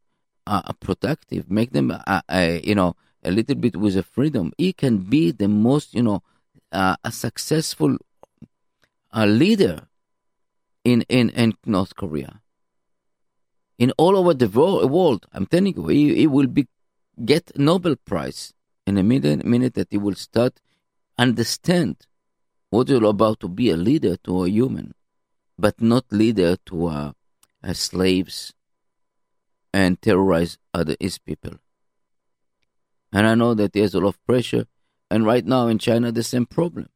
[0.47, 4.53] uh, productive, make them uh, uh, you know a little bit with a freedom.
[4.57, 6.23] He can be the most you know
[6.71, 7.97] uh, a successful
[9.13, 9.89] uh, leader
[10.85, 12.41] in, in in North Korea.
[13.79, 16.69] In all over the world, I'm telling you, he, he will be
[17.25, 18.53] get Nobel Prize
[18.87, 20.61] in a minute, minute that he will start
[21.19, 22.07] understand
[22.71, 24.95] what it's about to be a leader to a human,
[25.59, 27.15] but not leader to a
[27.75, 28.55] slaves
[29.73, 31.55] and terrorize other his people.
[33.13, 34.67] And I know that there's a lot of pressure,
[35.11, 36.89] and right now in China the same problem.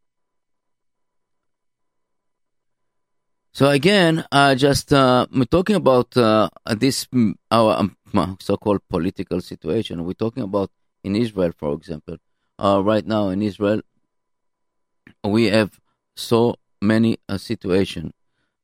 [3.56, 7.96] So again, uh, just uh, we're talking about uh, this mm, our um,
[8.38, 10.04] so-called political situation.
[10.04, 10.70] We're talking about
[11.02, 12.18] in Israel, for example.
[12.58, 13.80] Uh, right now in Israel,
[15.24, 15.80] we have
[16.16, 18.12] so many uh, situation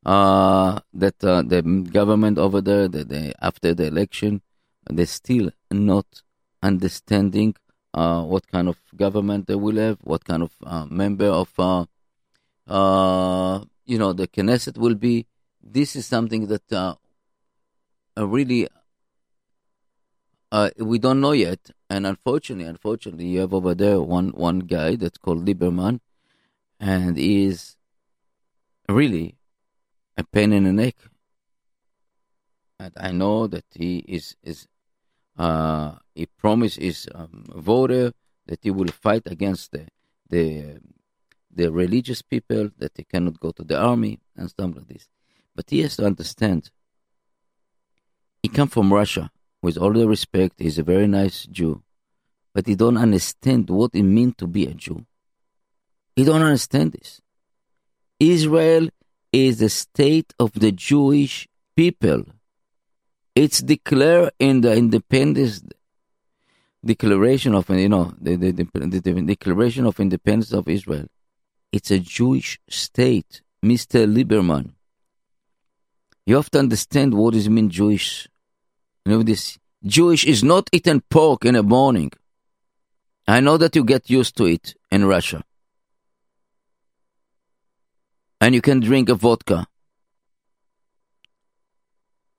[0.04, 4.42] uh, that uh, the government over there, that they, after the election,
[4.90, 6.04] they're still not
[6.62, 7.54] understanding
[7.94, 10.52] what kind of government they will have, what kind of
[10.90, 11.48] member of,
[12.66, 15.26] uh, you know, the Knesset will be.
[15.62, 16.96] This is something that uh,
[18.16, 18.68] really
[20.50, 21.70] uh, we don't know yet.
[21.88, 26.00] And unfortunately, unfortunately, you have over there one one guy that's called Lieberman,
[26.78, 27.76] and is
[28.88, 29.36] really
[30.16, 30.96] a pain in the neck.
[32.78, 34.68] And I know that he is is
[35.38, 38.12] uh, he promised his um, voter
[38.46, 39.86] that he will fight against the
[40.28, 40.80] the
[41.52, 45.08] the religious people that they cannot go to the army and stuff like this.
[45.54, 46.70] But he has to understand.
[48.42, 49.30] He come from Russia.
[49.62, 51.82] With all the respect, he's a very nice Jew,
[52.52, 55.06] but he don't understand what it means to be a Jew.
[56.16, 57.20] He don't understand this.
[58.18, 58.88] Israel
[59.32, 62.24] is the state of the Jewish people.
[63.36, 65.62] It's declared in the Independence
[66.84, 71.06] Declaration of you know the, the, the, the Declaration of Independence of Israel.
[71.72, 74.06] It's a Jewish state, Mr.
[74.06, 74.72] Lieberman.
[76.26, 78.28] You have to understand what it mean Jewish.
[79.04, 82.12] You know this Jewish is not eating pork in the morning.
[83.26, 85.42] I know that you get used to it in Russia
[88.42, 89.68] and you can drink a vodka.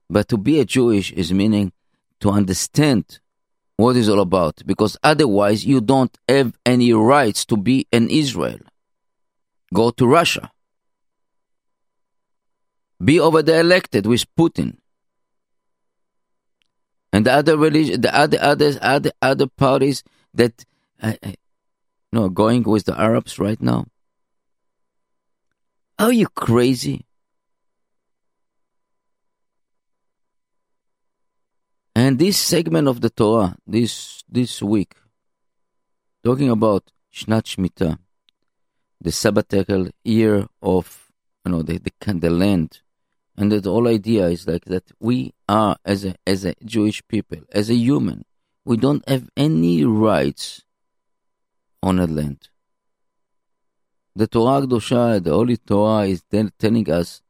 [0.10, 1.72] But to be a Jewish is meaning
[2.20, 3.20] to understand
[3.78, 8.60] what it's all about, because otherwise you don't have any rights to be in Israel.
[9.74, 10.52] Go to Russia.
[13.04, 14.78] Be over there elected with Putin.
[17.12, 20.66] And the other religion, the other others, other other parties that,
[21.02, 21.34] uh, uh
[22.12, 23.86] know, going with the Arabs right now.
[26.00, 27.06] Are you crazy?
[31.96, 34.96] And this segment of the Torah, this this week,
[36.24, 37.46] talking about Shnat
[39.04, 41.12] the sabbatical year of
[41.46, 42.82] you know the, the the land,
[43.38, 47.40] and the whole idea is like that we are as a as a Jewish people,
[47.52, 48.24] as a human,
[48.66, 50.64] we don't have any rights
[51.82, 52.50] on a land.
[54.16, 57.22] The Torah Kedosha, the Holy Torah, is then telling us,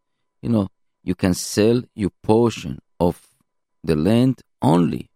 [0.41, 0.67] you know,
[1.03, 3.19] you can sell your portion of
[3.83, 5.09] the land only.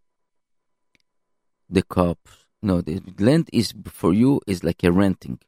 [1.69, 2.31] The crops.
[2.61, 5.39] No, the land is for you is like a renting.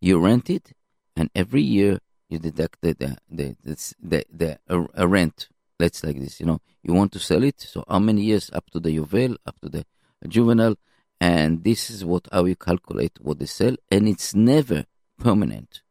[0.00, 0.72] You rent it,
[1.16, 5.48] and every year you deduct the the the the, the, the a, a rent.
[5.78, 6.40] Let's like this.
[6.40, 7.60] You know, you want to sell it.
[7.60, 9.84] So how many years up to the Yovel, up to the
[10.26, 10.76] juvenile,
[11.20, 14.84] and this is what how you calculate what they sell, and it's never
[15.18, 15.82] permanent.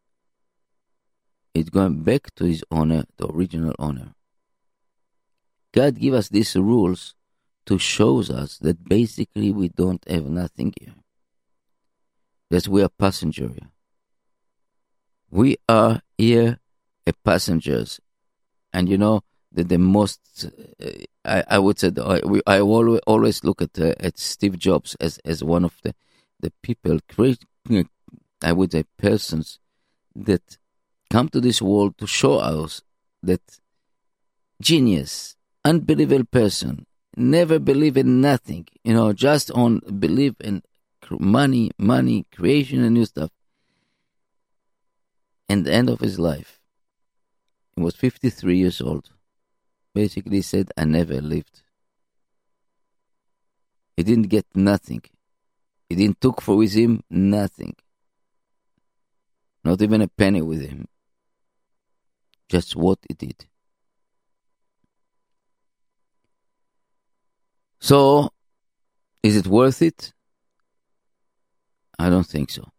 [1.54, 4.14] It's going back to his owner, the original owner.
[5.72, 7.16] God give us these rules
[7.66, 10.94] to show us that basically we don't have nothing here.
[12.50, 13.70] That we are passenger here.
[15.36, 16.60] We are here
[17.06, 18.00] a passengers.
[18.72, 19.22] And you know,
[19.52, 20.50] the, the most,
[20.82, 20.90] uh,
[21.26, 24.96] I, I would say, I, we, I always, always look at uh, at Steve Jobs
[25.02, 25.94] as, as one of the,
[26.40, 27.44] the people create,
[28.42, 29.60] I would say, persons
[30.16, 30.58] that
[31.10, 32.82] come to this world to show us
[33.22, 33.60] that
[34.62, 36.86] genius, unbelievable person,
[37.18, 40.64] never believe in nothing, you know, just on believe in
[41.20, 43.32] money, money, creation, and new stuff.
[45.48, 46.60] And the end of his life,
[47.76, 49.10] he was 53 years old.
[49.94, 51.62] Basically said, I never lived.
[53.96, 55.02] He didn't get nothing.
[55.90, 57.76] He didn't took for with him nothing.
[59.66, 60.88] not even a penny with him.
[62.48, 63.48] Just what he did.
[67.80, 68.30] So,
[69.24, 70.14] is it worth it?
[71.98, 72.72] I don't think so.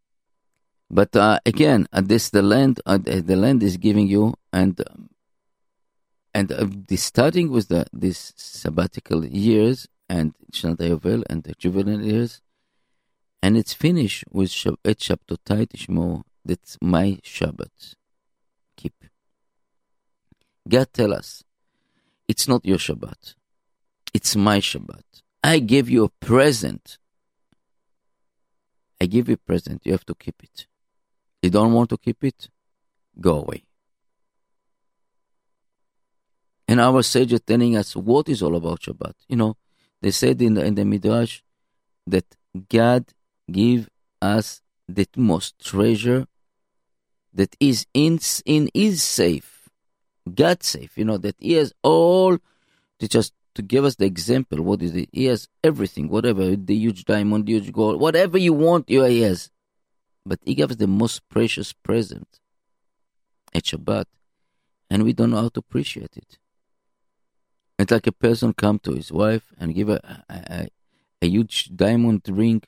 [0.91, 5.11] But uh, again, uh, this the land uh, the land is giving you, and um,
[6.32, 12.01] and uh, the starting with the this sabbatical years and Shnat Yovel and the juvenile
[12.01, 12.41] years,
[13.43, 14.51] and it's finished with
[14.84, 16.22] Et Shabtotai Tishmo.
[16.45, 17.95] That's my Shabbat.
[18.76, 18.95] Keep.
[20.68, 21.43] God tell us,
[22.28, 23.34] it's not your Shabbat.
[24.14, 25.03] It's my Shabbat.
[25.43, 26.99] I gave you a present.
[29.01, 29.82] I give you a present.
[29.84, 30.66] You have to keep it.
[31.47, 32.49] You don't want to keep it?
[33.21, 33.63] Go away.
[36.67, 39.15] And our sage telling us what is all about Shabbat.
[39.29, 39.57] You know,
[40.03, 41.43] they said in the, in the Midrash
[42.09, 42.25] that
[42.69, 43.05] God
[43.49, 43.89] give
[44.21, 46.27] us the most treasure
[47.33, 49.69] that is in, in is safe.
[50.35, 50.99] God safe.
[50.99, 52.39] You know, that He has all
[52.99, 54.63] to just to give us the example.
[54.63, 55.11] What is it?
[55.13, 59.49] He has everything, whatever, the huge diamond, the huge gold, whatever you want, he has.
[60.27, 62.41] But He gives the most precious present
[63.55, 64.07] at Shabbat,
[64.91, 66.39] and we don't know how to appreciate it.
[67.79, 70.68] It's like a person come to his wife and give a, a,
[71.22, 72.62] a huge diamond ring,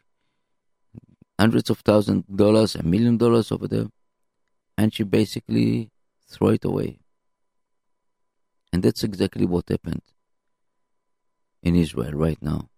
[1.38, 3.86] hundreds of thousand dollars, a million dollars over there,
[4.76, 5.90] and she basically
[6.28, 7.00] throw it away.
[8.72, 10.02] And that's exactly what happened
[11.62, 12.68] in Israel right now.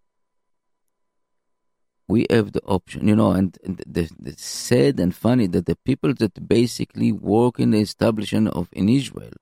[2.13, 3.57] We have the option, you know, and
[3.95, 8.67] the, the sad and funny that the people that basically work in the establishment of
[8.73, 9.35] in Israel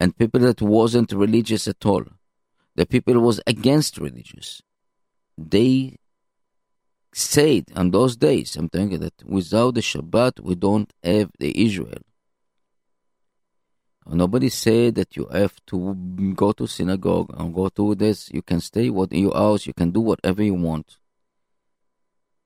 [0.00, 2.04] and people that wasn't religious at all,
[2.74, 4.48] the people was against religious,
[5.38, 5.96] they
[7.12, 11.50] said on those days, I'm telling you that without the Shabbat we don't have the
[11.66, 12.02] Israel.
[14.06, 15.94] Nobody said that you have to
[16.34, 18.28] go to synagogue and go to this.
[18.32, 19.66] You can stay what in your house.
[19.68, 20.98] You can do whatever you want,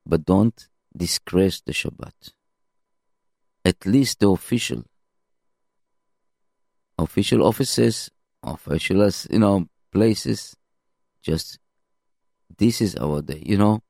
[0.07, 2.31] but don't disgrace the Shabbat.
[3.65, 4.83] At least the official,
[6.97, 8.09] official offices,
[8.41, 10.55] official, you know, places.
[11.21, 11.59] Just
[12.57, 13.43] this is our day.
[13.45, 13.81] You know,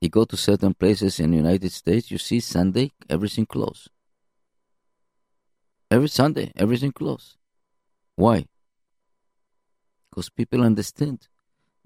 [0.00, 3.88] you go to certain places in the United States, you see Sunday everything closed.
[5.90, 7.36] Every Sunday, everything closed.
[8.16, 8.46] Why?
[10.10, 11.28] Because people understand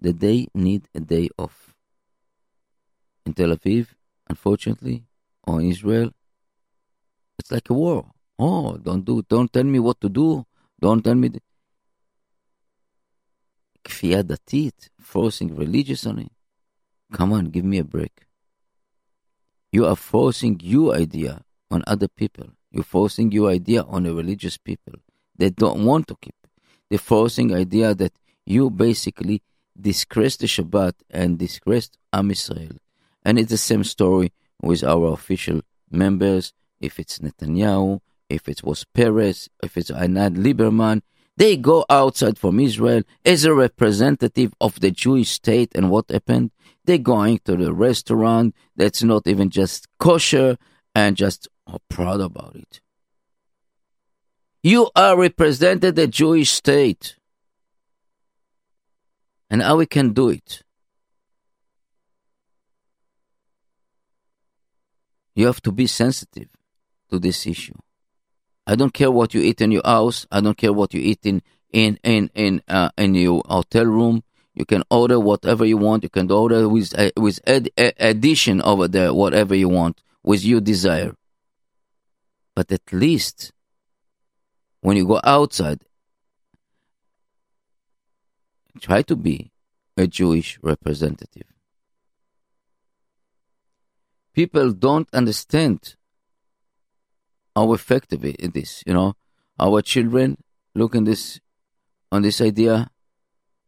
[0.01, 1.68] that they need a day off
[3.28, 3.88] In Tel Aviv,
[4.30, 5.06] unfortunately,
[5.44, 6.12] or in Israel,
[7.40, 8.12] it's like a war.
[8.38, 10.46] Oh, don't do, don't tell me what to do.
[10.80, 11.30] Don't tell me.
[13.84, 16.32] כפייה דתית, forcing religious on it.
[17.12, 18.28] Come on, give me a break.
[19.72, 22.48] You are forcing your idea on other people.
[22.72, 24.96] You're forcing your idea on the religious people.
[25.38, 26.36] They don't want to keep.
[26.90, 28.14] They're forcing idea that
[28.46, 29.42] you basically
[29.80, 32.78] disgrace the Shabbat and disgrace Am Israel.
[33.29, 35.61] and it's the same story with our official
[35.91, 36.55] members.
[36.81, 38.01] If it's Netanyahu,
[38.31, 41.03] if it was Peres, if it's Anad Lieberman,
[41.37, 45.73] they go outside from Israel as a representative of the Jewish state.
[45.75, 46.53] And what happened?
[46.87, 50.57] They're going to the restaurant that's not even just kosher
[50.95, 52.81] and just are proud about it.
[54.63, 57.17] You are represented the Jewish state.
[59.51, 60.63] And how we can do it?
[65.39, 66.49] You have to be sensitive
[67.11, 67.77] to this issue.
[68.67, 70.27] I don't care what you eat in your house.
[70.33, 74.25] I don't care what you eat in in in in uh, in your hotel room.
[74.53, 76.03] You can order whatever you want.
[76.03, 80.61] You can order with uh, with ad- addition over there, whatever you want, with your
[80.61, 81.15] desire.
[82.57, 83.53] But at least
[84.81, 85.85] when you go outside,
[88.81, 89.53] try to be
[89.97, 91.58] a Jewish representative.
[94.39, 95.97] People don't understand
[97.57, 98.85] how effective it is.
[98.87, 99.17] You know,
[99.59, 100.39] our children
[100.77, 101.41] look in this
[102.13, 102.89] on this idea,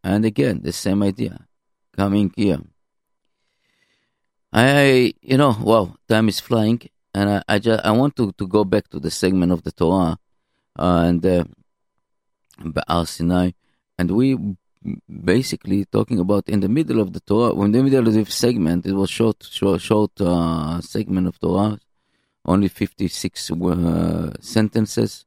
[0.04, 1.48] and again the same idea
[1.96, 2.60] coming here.
[4.52, 6.80] I, you know, wow, time is flying,
[7.12, 9.72] and I, I just I want to, to go back to the segment of the
[9.72, 10.18] Torah,
[10.78, 11.44] uh, and uh,
[12.62, 13.50] Behar Sinai,
[13.98, 14.38] and we
[15.08, 18.86] basically talking about in the middle of the Torah, in the middle of the segment,
[18.86, 21.78] it was short, short, short uh, segment of Torah,
[22.44, 25.26] only 56 uh, sentences.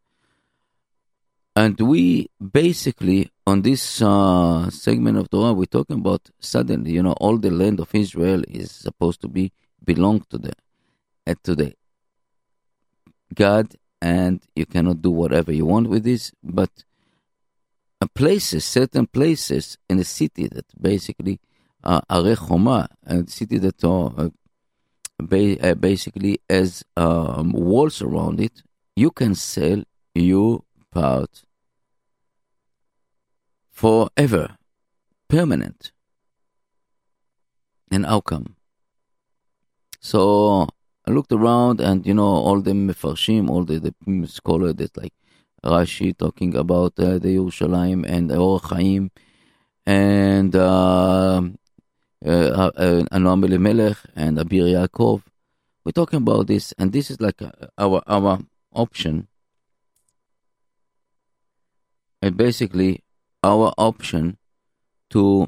[1.56, 7.14] And we basically, on this uh, segment of Torah, we're talking about suddenly, you know,
[7.14, 9.52] all the land of Israel is supposed to be
[9.84, 10.54] belong to the,
[11.28, 11.76] uh, to the
[13.36, 16.32] God, and you cannot do whatever you want with this.
[16.44, 16.72] But
[18.08, 21.40] places, certain places in the city that basically
[21.84, 24.30] uh, Ir Choma, a city that uh,
[25.20, 28.64] ba- uh, basically has um, walls around it,
[28.96, 29.84] you can sell
[30.16, 31.44] your part
[33.72, 34.58] forever,
[35.28, 35.92] permanent,
[37.92, 38.56] an outcome.
[40.00, 40.68] So
[41.06, 45.14] I looked around, and you know all the mefarshim, all the, the scholars that like
[45.64, 49.12] Rashi talking about uh, the Yerushalayim and the Or Chaim,
[49.86, 51.42] and uh,
[52.26, 55.24] uh, uh, Anoam Elimelech and Abir Yaakov.
[55.86, 58.40] We're talking about this, and this is like uh, our our
[58.74, 59.28] option.
[62.22, 63.04] And basically,
[63.44, 64.38] our option
[65.10, 65.48] to,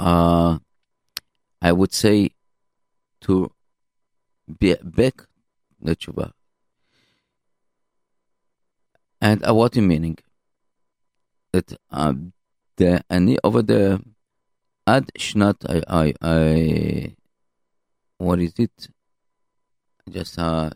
[0.00, 0.58] uh,
[1.60, 2.30] I would say,
[3.22, 3.52] to
[4.58, 5.26] be back
[5.80, 6.32] the tshuva.
[9.22, 10.18] And uh, what you meaning?
[11.52, 12.14] That uh,
[12.76, 14.02] the any over the
[14.84, 17.16] ad shnat I I I
[18.18, 18.88] what is it?
[20.10, 20.70] Just uh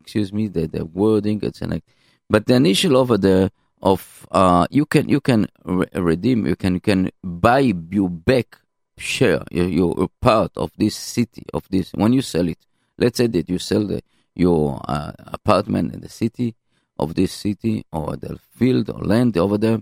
[0.00, 1.80] excuse me the the wording it's an
[2.28, 6.74] but the initial over the of uh you can you can re- redeem you can
[6.74, 7.60] you can buy
[7.90, 8.58] you back
[8.98, 12.58] share You're part of this city of this when you sell it
[12.98, 14.00] let's say that you sell the
[14.34, 16.54] your uh, apartment in the city
[16.97, 19.81] of this city, or the field or land over there,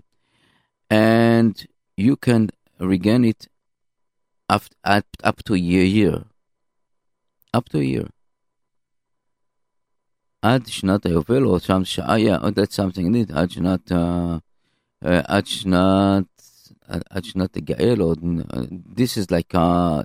[0.88, 1.66] and
[1.96, 3.48] you can regain it
[4.48, 6.24] up, up, up to a year.
[7.52, 8.08] up to a year.
[10.42, 15.46] עד שנת היובל, או שם שעה, yeah, that's something neat, עד שנת, uh, uh, עד
[15.46, 16.42] שנת,
[17.10, 18.14] עד שנת הגאל, או,
[18.94, 20.02] this is like, uh,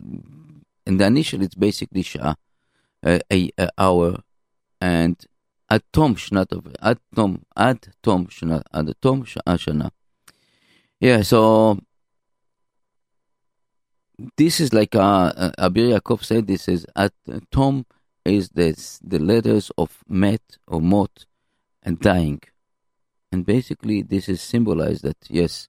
[0.86, 2.34] in the initial it's basically שעה,
[3.05, 4.18] uh, a, a hour,
[4.82, 5.26] and
[5.70, 9.88] עד תום שנת, עד תום, עד תום שנת, עד תום שעה שנה.
[11.03, 11.78] Yeah, so
[14.38, 16.47] this is like uh, uh, Abir Yaakov said.
[16.47, 17.86] This is at uh, Tom
[18.24, 21.26] is this the letters of met or mot
[21.84, 22.41] and dying,
[23.32, 25.68] and basically this is symbolized that yes,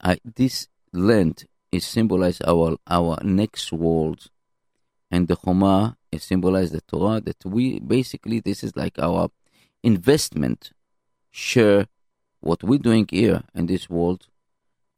[0.00, 4.26] I, this land is symbolized our our next world,
[5.10, 9.29] and the Choma is symbolized the Torah that we basically this is like our
[9.81, 10.71] investment
[11.31, 11.87] share
[12.39, 14.27] what we're doing here in this world.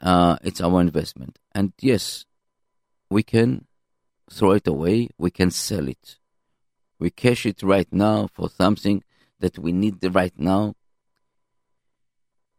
[0.01, 2.25] Uh, it's our investment, and yes,
[3.09, 3.65] we can
[4.29, 6.17] throw it away, we can sell it.
[6.99, 9.03] We cash it right now for something
[9.39, 10.75] that we need right now.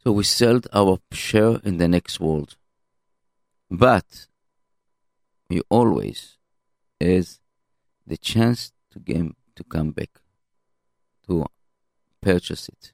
[0.02, 2.57] So we sell our share in the next world.
[3.70, 4.26] But
[5.48, 6.36] we always
[7.00, 7.40] has
[8.07, 10.20] the chance to game to come back
[11.26, 11.46] to
[12.20, 12.92] purchase it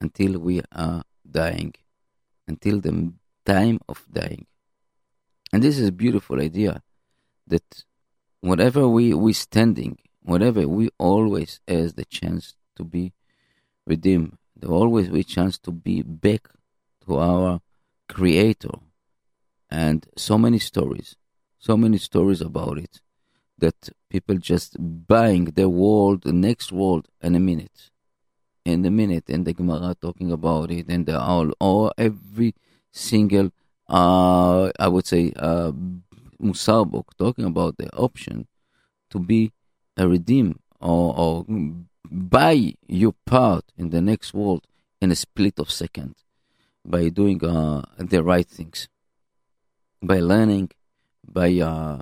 [0.00, 1.74] until we are dying,
[2.46, 3.12] until the
[3.44, 4.46] time of dying.
[5.52, 6.82] And this is a beautiful idea
[7.46, 7.84] that
[8.40, 13.12] whatever we we standing, whatever we always has the chance to be
[13.86, 14.36] redeemed.
[14.56, 16.48] There always we chance to be back
[17.06, 17.60] to our
[18.08, 18.76] creator.
[19.70, 21.16] And so many stories,
[21.58, 23.00] so many stories about it
[23.58, 27.90] that people just buying the world, the next world in a minute.
[28.64, 32.54] In a minute, and the Gemara talking about it, and the all, or every
[32.92, 33.50] single
[33.88, 35.72] uh, I would say, uh,
[36.40, 38.46] Musar book, talking about the option
[39.10, 39.52] to be
[39.96, 41.46] a redeem or, or
[42.10, 44.66] buy your part in the next world
[45.00, 46.14] in a split of second
[46.84, 48.88] by doing uh, the right things,
[50.02, 50.70] by learning,
[51.26, 51.98] by uh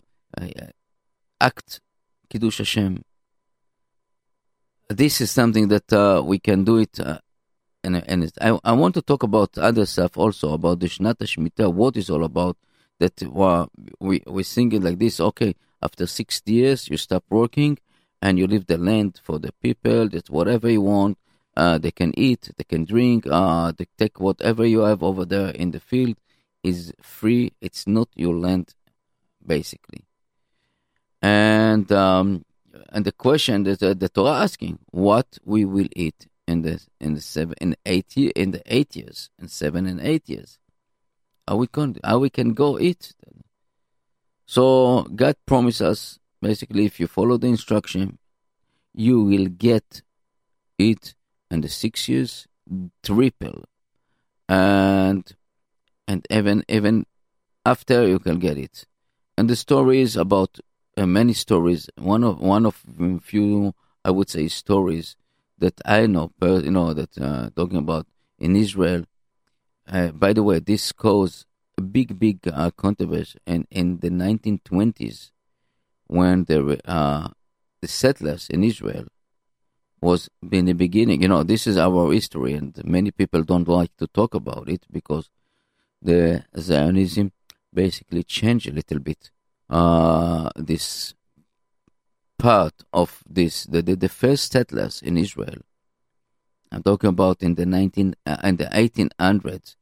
[1.41, 1.81] act
[2.31, 3.03] Kiddush Hashem.
[4.89, 7.19] This is something that uh, we can do it uh,
[7.87, 11.73] and and I, I want to talk about other stuff also about the Shnata Shemitah,
[11.73, 12.57] what is all about.
[12.99, 13.71] That well,
[14.01, 15.21] we we sing it like this.
[15.21, 17.79] Okay, after sixty years, you stop working
[18.21, 20.09] and you leave the land for the people.
[20.09, 21.19] That whatever you want,
[21.57, 25.51] uh, they can eat, they can drink, uh, they take whatever you have over there
[25.51, 26.17] in the field
[26.63, 27.53] is free.
[27.61, 28.75] It's not your land,
[29.47, 30.05] basically.
[31.23, 32.45] And um,
[32.91, 37.15] and the question that uh, the Torah asking, what we will eat in the in
[37.15, 40.59] the seven in eight year, in the eight years in seven and eight years.
[41.49, 43.15] How we can how we can go eat?
[44.47, 48.19] So God promised us basically if you follow the instruction,
[48.95, 50.03] you will get
[50.79, 51.15] it
[51.51, 52.47] in the six years
[53.03, 53.65] triple,
[54.49, 55.25] and
[56.07, 57.07] and even even
[57.65, 58.87] after you can get it.
[59.39, 60.61] And the story is about
[60.97, 61.89] uh, many stories.
[61.97, 62.83] One of one of
[63.23, 63.75] few
[64.07, 65.17] I would say, stories
[65.59, 68.07] that I know, you know, that uh, talking about
[68.39, 69.03] in Israel.
[69.89, 71.45] Uh, by the way, this caused
[71.77, 73.41] a big, big uh, controversy.
[73.49, 75.33] And in the 1920s,
[76.07, 77.29] when the uh,
[77.81, 79.07] the settlers in Israel
[80.01, 83.97] was in the beginning, you know, this is our history, and many people don't like
[83.97, 85.31] to talk about it because
[86.01, 87.33] the Zionism
[87.75, 89.31] basically changed a little bit
[89.71, 91.15] uh, this
[92.39, 93.65] part of this.
[93.65, 95.59] The, the, the first settlers in Israel,
[96.71, 99.77] I'm talking about in the 19 uh, in the 1800s,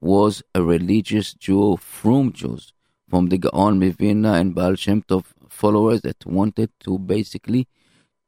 [0.00, 2.72] was a religious Jew from Jews
[3.08, 7.68] from the Gaon MiVilna and Baal Shem Tov followers that wanted to basically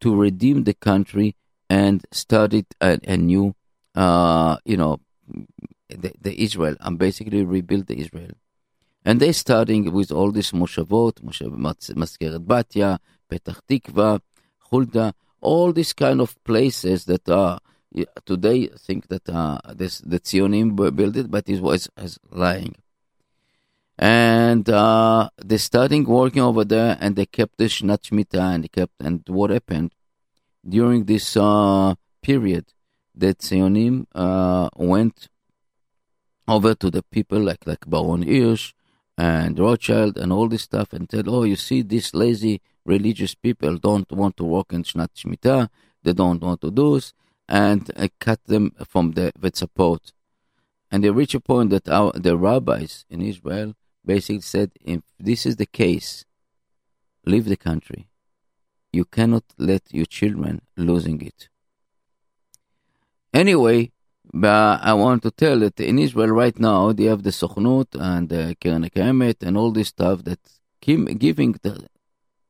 [0.00, 1.34] to redeem the country
[1.68, 3.54] and started a, a new,
[3.94, 5.00] uh, you know,
[5.88, 8.30] the, the Israel and basically rebuild the Israel.
[9.04, 12.98] And they starting with all these Moshav Mazkeret Batya,
[13.30, 14.20] Petach Tikva,
[14.70, 17.60] Hulda, all these kind of places that are
[18.24, 22.74] today I think that uh, this the Zionim built it, but it was as lying.
[23.98, 28.68] And uh, they starting working over there, and they kept the Shnat Shmita, and they
[28.68, 28.92] kept.
[29.00, 29.94] And what happened
[30.68, 32.66] during this uh, period?
[33.14, 35.28] That Zionim uh, went
[36.46, 38.72] over to the people like like Baron Hirsch
[39.18, 43.76] and Rothschild and all this stuff, and said, "Oh, you see, these lazy religious people
[43.76, 45.68] don't want to work in Shnat Shmita.
[46.02, 47.12] They don't want to do this."
[47.48, 50.12] and uh, cut them from the, the support.
[50.90, 55.46] And they reached a point that our, the rabbis in Israel basically said, if this
[55.46, 56.24] is the case,
[57.24, 58.08] leave the country.
[58.92, 61.48] You cannot let your children losing it.
[63.32, 63.92] Anyway,
[64.32, 68.28] but I want to tell that in Israel right now they have the Sochnut and
[68.28, 70.40] the Keren Kayemet and all this stuff that
[70.80, 71.88] giving the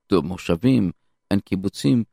[0.08, 0.92] to Moshavim
[1.30, 2.06] and Kibbutzim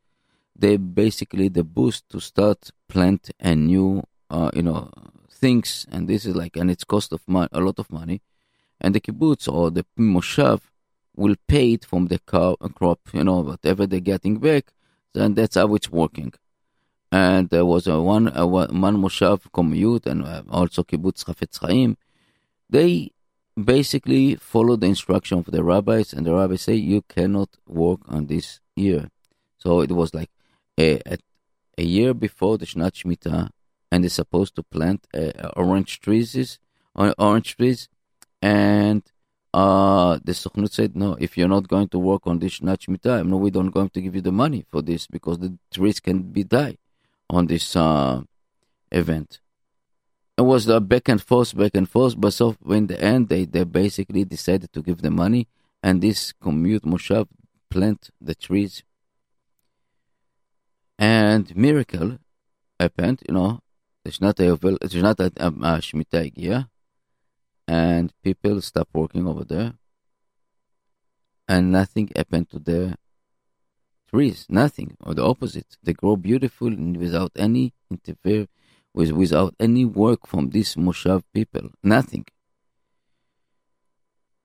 [0.55, 4.89] they basically the boost to start plant a new uh, you know
[5.29, 5.85] things.
[5.91, 8.21] And this is like and it's cost of money a lot of money.
[8.79, 10.61] And the kibbutz or the moshav
[11.15, 14.73] will pay it from the crop you know whatever they're getting back.
[15.13, 16.33] Then that's how it's working
[17.15, 21.95] and there was a one a one moshav Komemiyut and uh, also kibbutz Chafetz Chaim.
[22.69, 23.11] They
[23.73, 28.25] basically follow the instruction of the rabbis and the rabbis say you cannot work on
[28.25, 29.03] this year.
[29.57, 30.29] So it was like
[30.77, 31.17] a, a,
[31.77, 33.49] a year before the Shnat Shemitah,
[33.91, 36.59] and they're supposed to plant uh, orange trees,
[36.95, 37.87] orange trees,
[38.41, 39.03] and
[39.53, 43.25] uh, the Sochnut said, no, if you're not going to work on this Shnat Shemitah,
[43.25, 46.23] no, we don't going to give you the money for this because the trees can
[46.23, 46.77] be die
[47.29, 48.21] on this uh,
[48.91, 49.39] event.
[50.37, 53.45] It was the back and forth, back and forth, but so in the end, they,
[53.45, 55.47] they basically decided to give the money,
[55.81, 57.27] and this Komemiyut Moshav
[57.69, 58.83] plant the trees
[60.97, 62.17] and miracle
[62.79, 63.59] happened, you know,
[64.03, 66.67] it's not a it's not a, a, a Shemitah
[67.67, 69.73] and people stopped working over there,
[71.47, 72.97] and nothing happened to the
[74.15, 75.77] trees, nothing, or the opposite.
[75.83, 78.47] They grow beautiful and without any interfere,
[78.93, 82.25] with without any work from these Moshav people, nothing.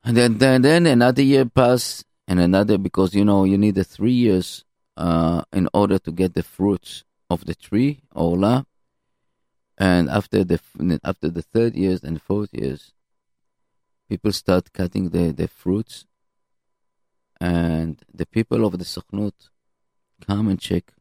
[0.02, 3.84] And then, then, then another year passed, and another because you know you need the
[3.84, 4.64] three years
[4.96, 8.66] uh, in order to get the fruits of the tree, Orlah.
[9.78, 10.58] And after the
[11.04, 12.92] after the third years and fourth years,
[14.08, 16.06] people start cutting the, the fruits,
[17.40, 19.49] and the people of the Sochnut
[20.26, 20.92] come and check,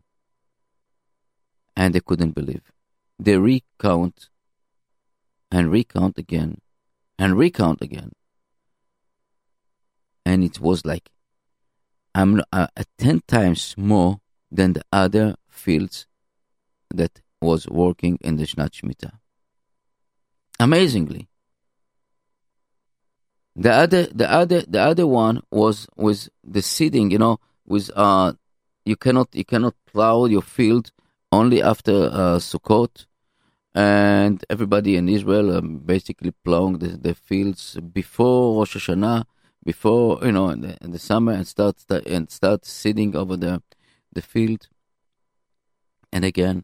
[1.75, 2.71] and they couldn't believe.
[3.17, 4.29] They recount
[5.51, 6.61] and recount again
[7.17, 8.11] and recount again.
[10.25, 11.09] And it was like
[12.15, 12.67] I'm uh,
[12.97, 14.19] 10 times more
[14.51, 16.07] than the other fields
[16.93, 19.11] that was working in the Shnat.
[20.59, 21.29] Amazingly.
[23.55, 27.11] The other, the other, the other one was with the seeding.
[27.11, 28.33] You know, with uh,
[28.85, 30.91] you cannot, you cannot plow your field
[31.31, 33.05] only after uh, Sukkot,
[33.75, 39.25] and everybody in Israel are basically plowing the, the fields before Rosh Hashanah
[39.63, 41.75] before you know in the, in the summer and start
[42.05, 43.61] and start sitting over the
[44.11, 44.67] the field.
[46.11, 46.63] And again,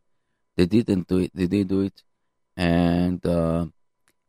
[0.55, 1.31] they didn't do it.
[1.33, 2.03] They did do it,
[2.57, 3.67] and uh,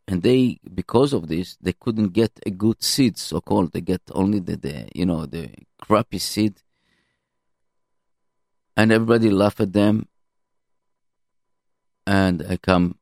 [0.07, 3.73] and they because of this they couldn't get a good seed, so called.
[3.73, 6.55] They get only the, the you know the crappy seed,
[8.77, 10.07] and everybody laugh at them.
[12.07, 12.99] And I come,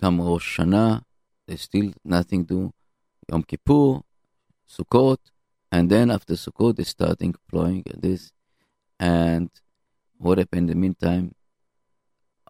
[0.00, 1.02] come Rosh Hashanah,
[1.46, 2.72] they still nothing do.
[3.28, 4.00] Yom Kippur,
[4.68, 5.18] Sukkot,
[5.70, 8.32] and then after Sukkot they start employing this,
[8.98, 9.50] and
[10.16, 11.34] what happened in the meantime?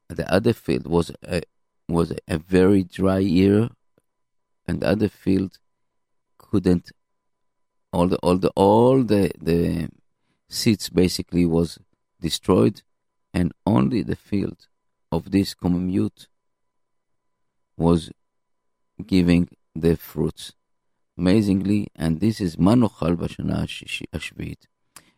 [0.09, 1.43] The other field was a,
[1.89, 3.69] was a very dry year,
[4.67, 5.59] and the other field
[6.39, 6.91] couldn't.
[7.93, 9.89] All the all the all the the
[10.49, 11.79] seeds basically was
[12.21, 12.83] destroyed,
[13.33, 14.69] and only the field
[15.13, 16.27] of this Komemiyut
[17.77, 18.11] was
[19.07, 20.53] giving the fruits.
[21.17, 23.67] Amazingly, and this is Manochal Bashana
[24.15, 24.57] Ashvit.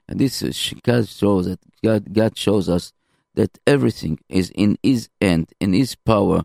[0.09, 2.93] And this is, God shows that God, God shows us
[3.35, 6.43] that everything is in His hand, in His power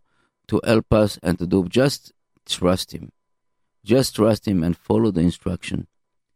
[0.48, 1.68] to help us and to do.
[1.68, 2.14] Just
[2.46, 3.12] trust Him.
[3.84, 5.88] Just trust Him and follow the instruction.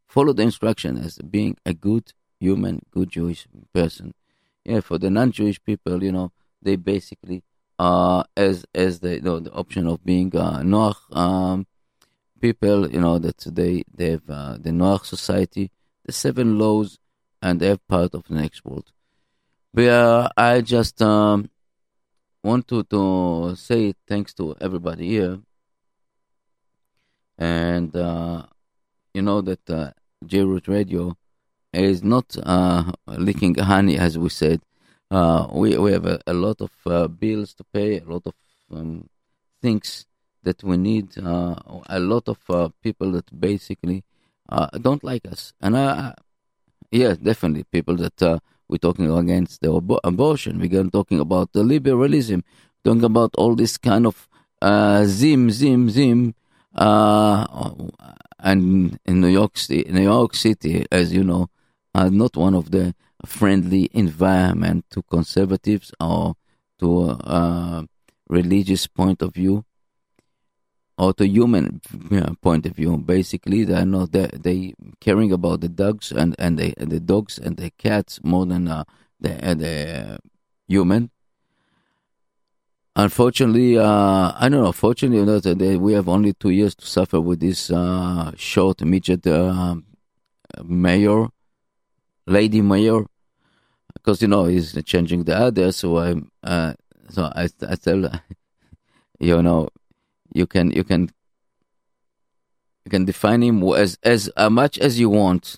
[0.08, 4.14] Follow the instruction as being a good human, good Jewish person.
[4.66, 6.32] Yeah, for the non-Jewish people, you know,
[6.62, 7.44] they basically
[7.80, 11.66] uh, as as the you know, the option of being uh, Noach um,
[12.39, 15.72] people, you know that they they have uh, the Noach society,
[16.06, 17.00] the seven laws,
[17.42, 18.92] and they're part of the next world.
[19.74, 21.50] But uh, I just um,
[22.44, 25.39] want to, to say thanks to everybody here,
[27.38, 28.46] and uh,
[29.14, 29.92] you know that uh,
[30.24, 31.18] J-Root Radio
[31.74, 34.62] is not uh, leaking honey, as we said.
[35.10, 38.34] Uh, we we have a, a lot of uh, bills to pay, a lot of
[38.74, 39.08] um,
[39.62, 40.06] things
[40.44, 41.18] that we need.
[41.18, 41.56] Uh,
[41.88, 44.04] a lot of uh, people that basically
[44.50, 46.16] uh, don't like us, and I,
[46.92, 50.60] yeah, definitely people that uh, we're talking against the ab- abortion.
[50.60, 52.44] We're talking about the liberalism,
[52.84, 54.28] talking about all this kind of
[55.08, 56.36] zim zim zim.
[58.44, 61.50] and in New York City, New York City, as you know,
[61.94, 66.36] are not one of the friendly environment to conservatives or
[66.80, 67.84] to uh,
[68.30, 69.66] religious point of view
[70.98, 71.82] or to human
[72.42, 72.98] point of view.
[72.98, 77.58] Basically, they know they they caring about the dogs and and the, the dogs and
[77.58, 78.84] the cats more than uh,
[79.20, 80.20] the uh, the
[80.68, 81.10] human.
[82.96, 84.72] Unfortunately, uh, I don't know.
[84.74, 89.26] Fortunately, know, that we have only two years to suffer with this uh, short midget
[89.26, 89.76] uh,
[90.64, 91.30] mayor,
[92.26, 93.06] lady mayor,
[93.94, 95.78] because you know he's changing the address.
[95.78, 96.74] So I'm uh,
[97.10, 98.10] so I I tell
[99.20, 99.70] you know
[100.34, 101.10] you can you can
[102.86, 105.58] you can define him as as uh, much as you want.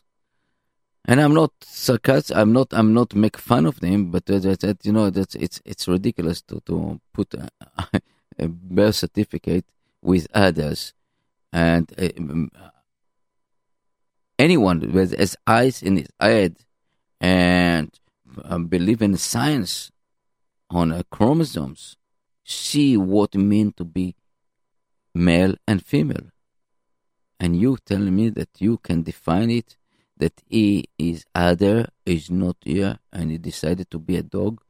[1.05, 2.38] And I'm not sarcastic.
[2.38, 2.70] I'm not.
[2.72, 4.09] I'm not make fun of them.
[4.09, 7.49] But uh, that, that, you know that it's it's ridiculous to to put a,
[8.39, 9.66] a birth certificate
[10.01, 10.93] with others,
[11.51, 12.70] and uh,
[14.38, 16.57] anyone with his eyes in his head
[17.19, 17.91] and
[18.43, 19.91] um, believe in science
[20.69, 21.97] on uh, chromosomes,
[22.43, 24.15] see what it means to be
[25.13, 26.27] male and female.
[27.39, 29.77] And you tell me that you can define it,
[30.17, 34.61] that he is other, is not here, and he decided to be a dog,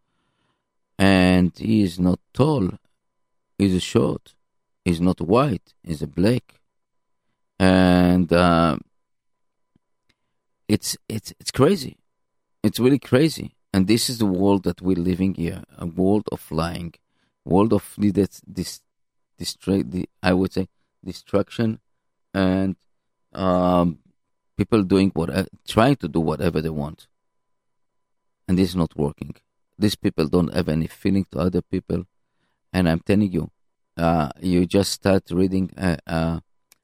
[0.98, 2.70] and he is not tall,
[3.58, 4.36] he's short,
[4.84, 6.60] he's not white, he's black,
[7.60, 8.78] and uh,
[10.74, 11.96] it's it's it's crazy.
[12.66, 13.48] It's really crazy.
[13.74, 16.94] And this is the world that we're living here a world of lying,
[17.44, 18.82] world of this, this,
[19.38, 20.68] the, I would say,
[21.04, 21.80] destruction
[22.34, 22.76] and
[23.34, 24.00] um,
[24.56, 25.30] people doing what,
[25.68, 27.08] trying to do whatever they want.
[28.48, 29.36] And this is not working.
[29.78, 32.06] These people don't have any feeling to other people.
[32.72, 33.50] And I'm telling you,
[33.98, 36.40] uh, you just start reading uh, uh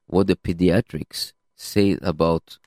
[0.06, 2.58] what the pediatrics say about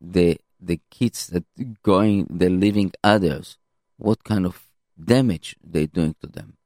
[0.00, 1.44] the the kids that
[1.82, 3.58] going they're leaving others
[3.96, 4.68] what kind of
[5.02, 6.56] damage they're doing to them.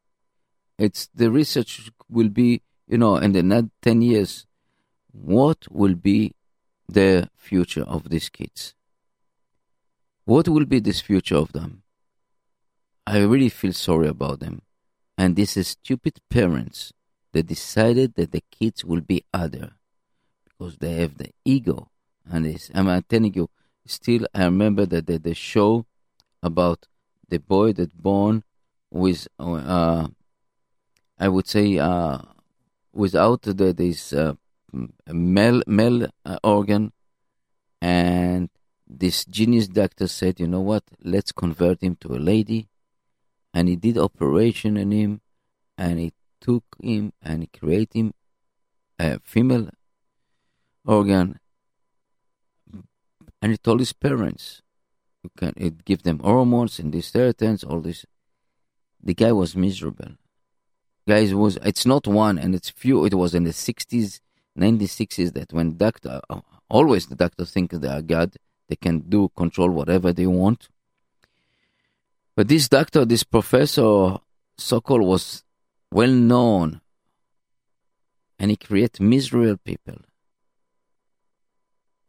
[0.78, 4.46] It's the research will be you know in the next 10 years
[5.12, 6.34] what will be
[6.88, 8.74] the future of these kids?
[10.24, 11.82] What will be this future of them?
[13.06, 14.62] I really feel sorry about them.
[15.18, 16.92] And this is stupid parents
[17.32, 19.72] that decided that the kids will be other
[20.44, 21.90] because they have the ego.
[22.30, 23.48] And this i'm telling you
[23.90, 25.86] still I remember that the, the show
[26.42, 26.86] about
[27.28, 28.44] the boy that born
[28.90, 30.08] with uh,
[31.18, 32.18] I would say uh,
[32.92, 34.34] without the, this uh,
[35.06, 36.92] male male uh, organ,
[37.80, 38.48] and
[38.86, 40.84] this genius doctor said, you know what?
[41.02, 42.68] Let's convert him to a lady,
[43.52, 45.20] and he did operation on him,
[45.76, 48.14] and he took him and created him
[48.98, 49.70] a female
[50.86, 51.38] organ
[53.40, 54.62] and he told his parents,
[55.22, 58.06] you can it give them hormones and this things, all this.
[59.02, 60.12] The guy was miserable.
[61.08, 63.04] Guys was it's not one and it's few.
[63.04, 64.20] It was in the sixties,
[64.54, 68.36] nineteen sixties that when doctor uh, always the doctor think they are God,
[68.68, 70.68] they can do control whatever they want.
[72.36, 74.18] But this doctor, this professor
[74.56, 75.42] Sokol was
[75.90, 76.80] well known
[78.38, 79.96] and he created miserable people.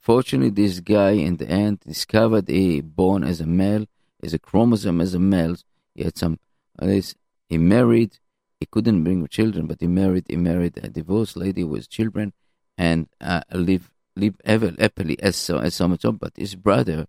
[0.01, 3.85] Fortunately, this guy in the end discovered he born as a male,
[4.23, 5.55] as a chromosome as a male.
[5.93, 6.39] He had some,
[6.81, 8.17] he married,
[8.59, 12.33] he couldn't bring children, but he married, he married a divorced lady with children
[12.79, 16.03] and uh, live, live ever happily as so, as so much.
[16.03, 17.05] But his brother,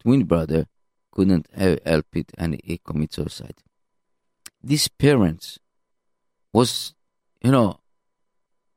[0.00, 0.66] twin brother,
[1.12, 3.62] couldn't help it and he committed suicide.
[4.64, 5.60] These parents
[6.52, 6.94] was,
[7.40, 7.78] you know,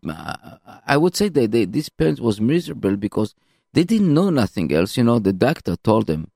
[0.07, 3.33] I would say that they, these parents was miserable because
[3.75, 4.95] they didn't know nothing else.
[4.95, 6.31] You know, the doctor told them.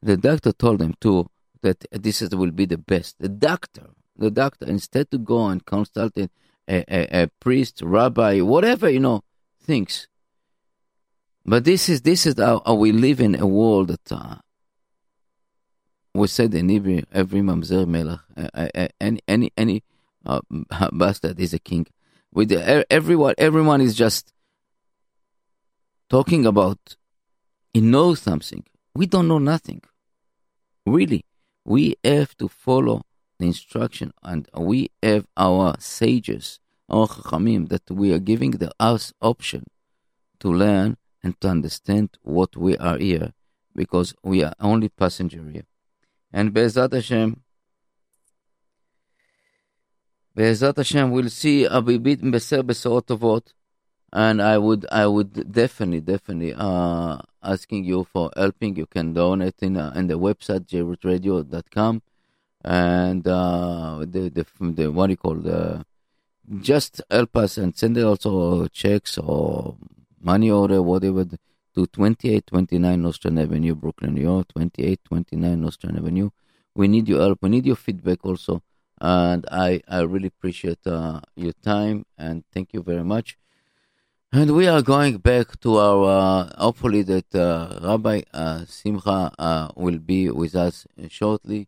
[0.00, 1.28] The doctor told them too
[1.60, 3.16] that this is, will be the best.
[3.18, 6.30] The doctor, the doctor, instead to go and consult a,
[6.66, 9.22] a, a priest, rabbi, whatever you know,
[9.60, 10.08] thinks.
[11.44, 14.36] But this is this is how, how we live in a world that uh,
[16.14, 18.20] we said in every every mamzer melech,
[18.98, 19.82] any any any
[20.24, 20.40] uh,
[20.92, 21.86] bastard is a king.
[22.32, 24.32] With the, everyone, everyone is just
[26.08, 26.96] talking about
[27.72, 28.64] he knows something.
[28.94, 29.82] We don't know nothing.
[30.86, 31.24] Really,
[31.64, 33.02] we have to follow
[33.38, 39.12] the instruction, and we have our sages, our chachamim, that we are giving the us
[39.20, 39.64] option
[40.40, 43.32] to learn and to understand what we are here,
[43.76, 45.66] because we are only passenger here.
[46.32, 47.42] And Be'ezat Hashem,
[50.34, 53.52] Be'ezat Hashem, we'll see a bit beser besorot tovot,
[54.12, 58.76] and I would, I would definitely, definitely, uh, asking you for helping.
[58.76, 62.02] You can donate in, uh, in the website jrootradio.com,
[62.64, 65.84] and uh, the, the, the what do you call the,
[66.60, 69.76] just help us and send also checks or
[70.20, 76.30] money order, whatever to 2829 Nostrand Avenue, Brooklyn, New York, 2829 Nostrand Avenue.
[76.74, 77.38] We need your help.
[77.42, 78.62] We need your feedback also.
[79.00, 83.38] And I, I really appreciate uh, your time and thank you very much.
[84.30, 89.68] And we are going back to our, uh, hopefully that uh, Rabbi uh, Simcha uh,
[89.74, 91.66] will be with us shortly.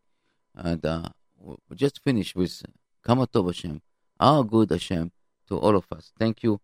[0.55, 1.09] And uh,
[1.43, 2.63] we just finish with
[3.03, 3.81] Kamatov Hashem,
[4.19, 5.11] our good Hashem,
[5.49, 6.13] to all of us.
[6.19, 6.61] Thank you.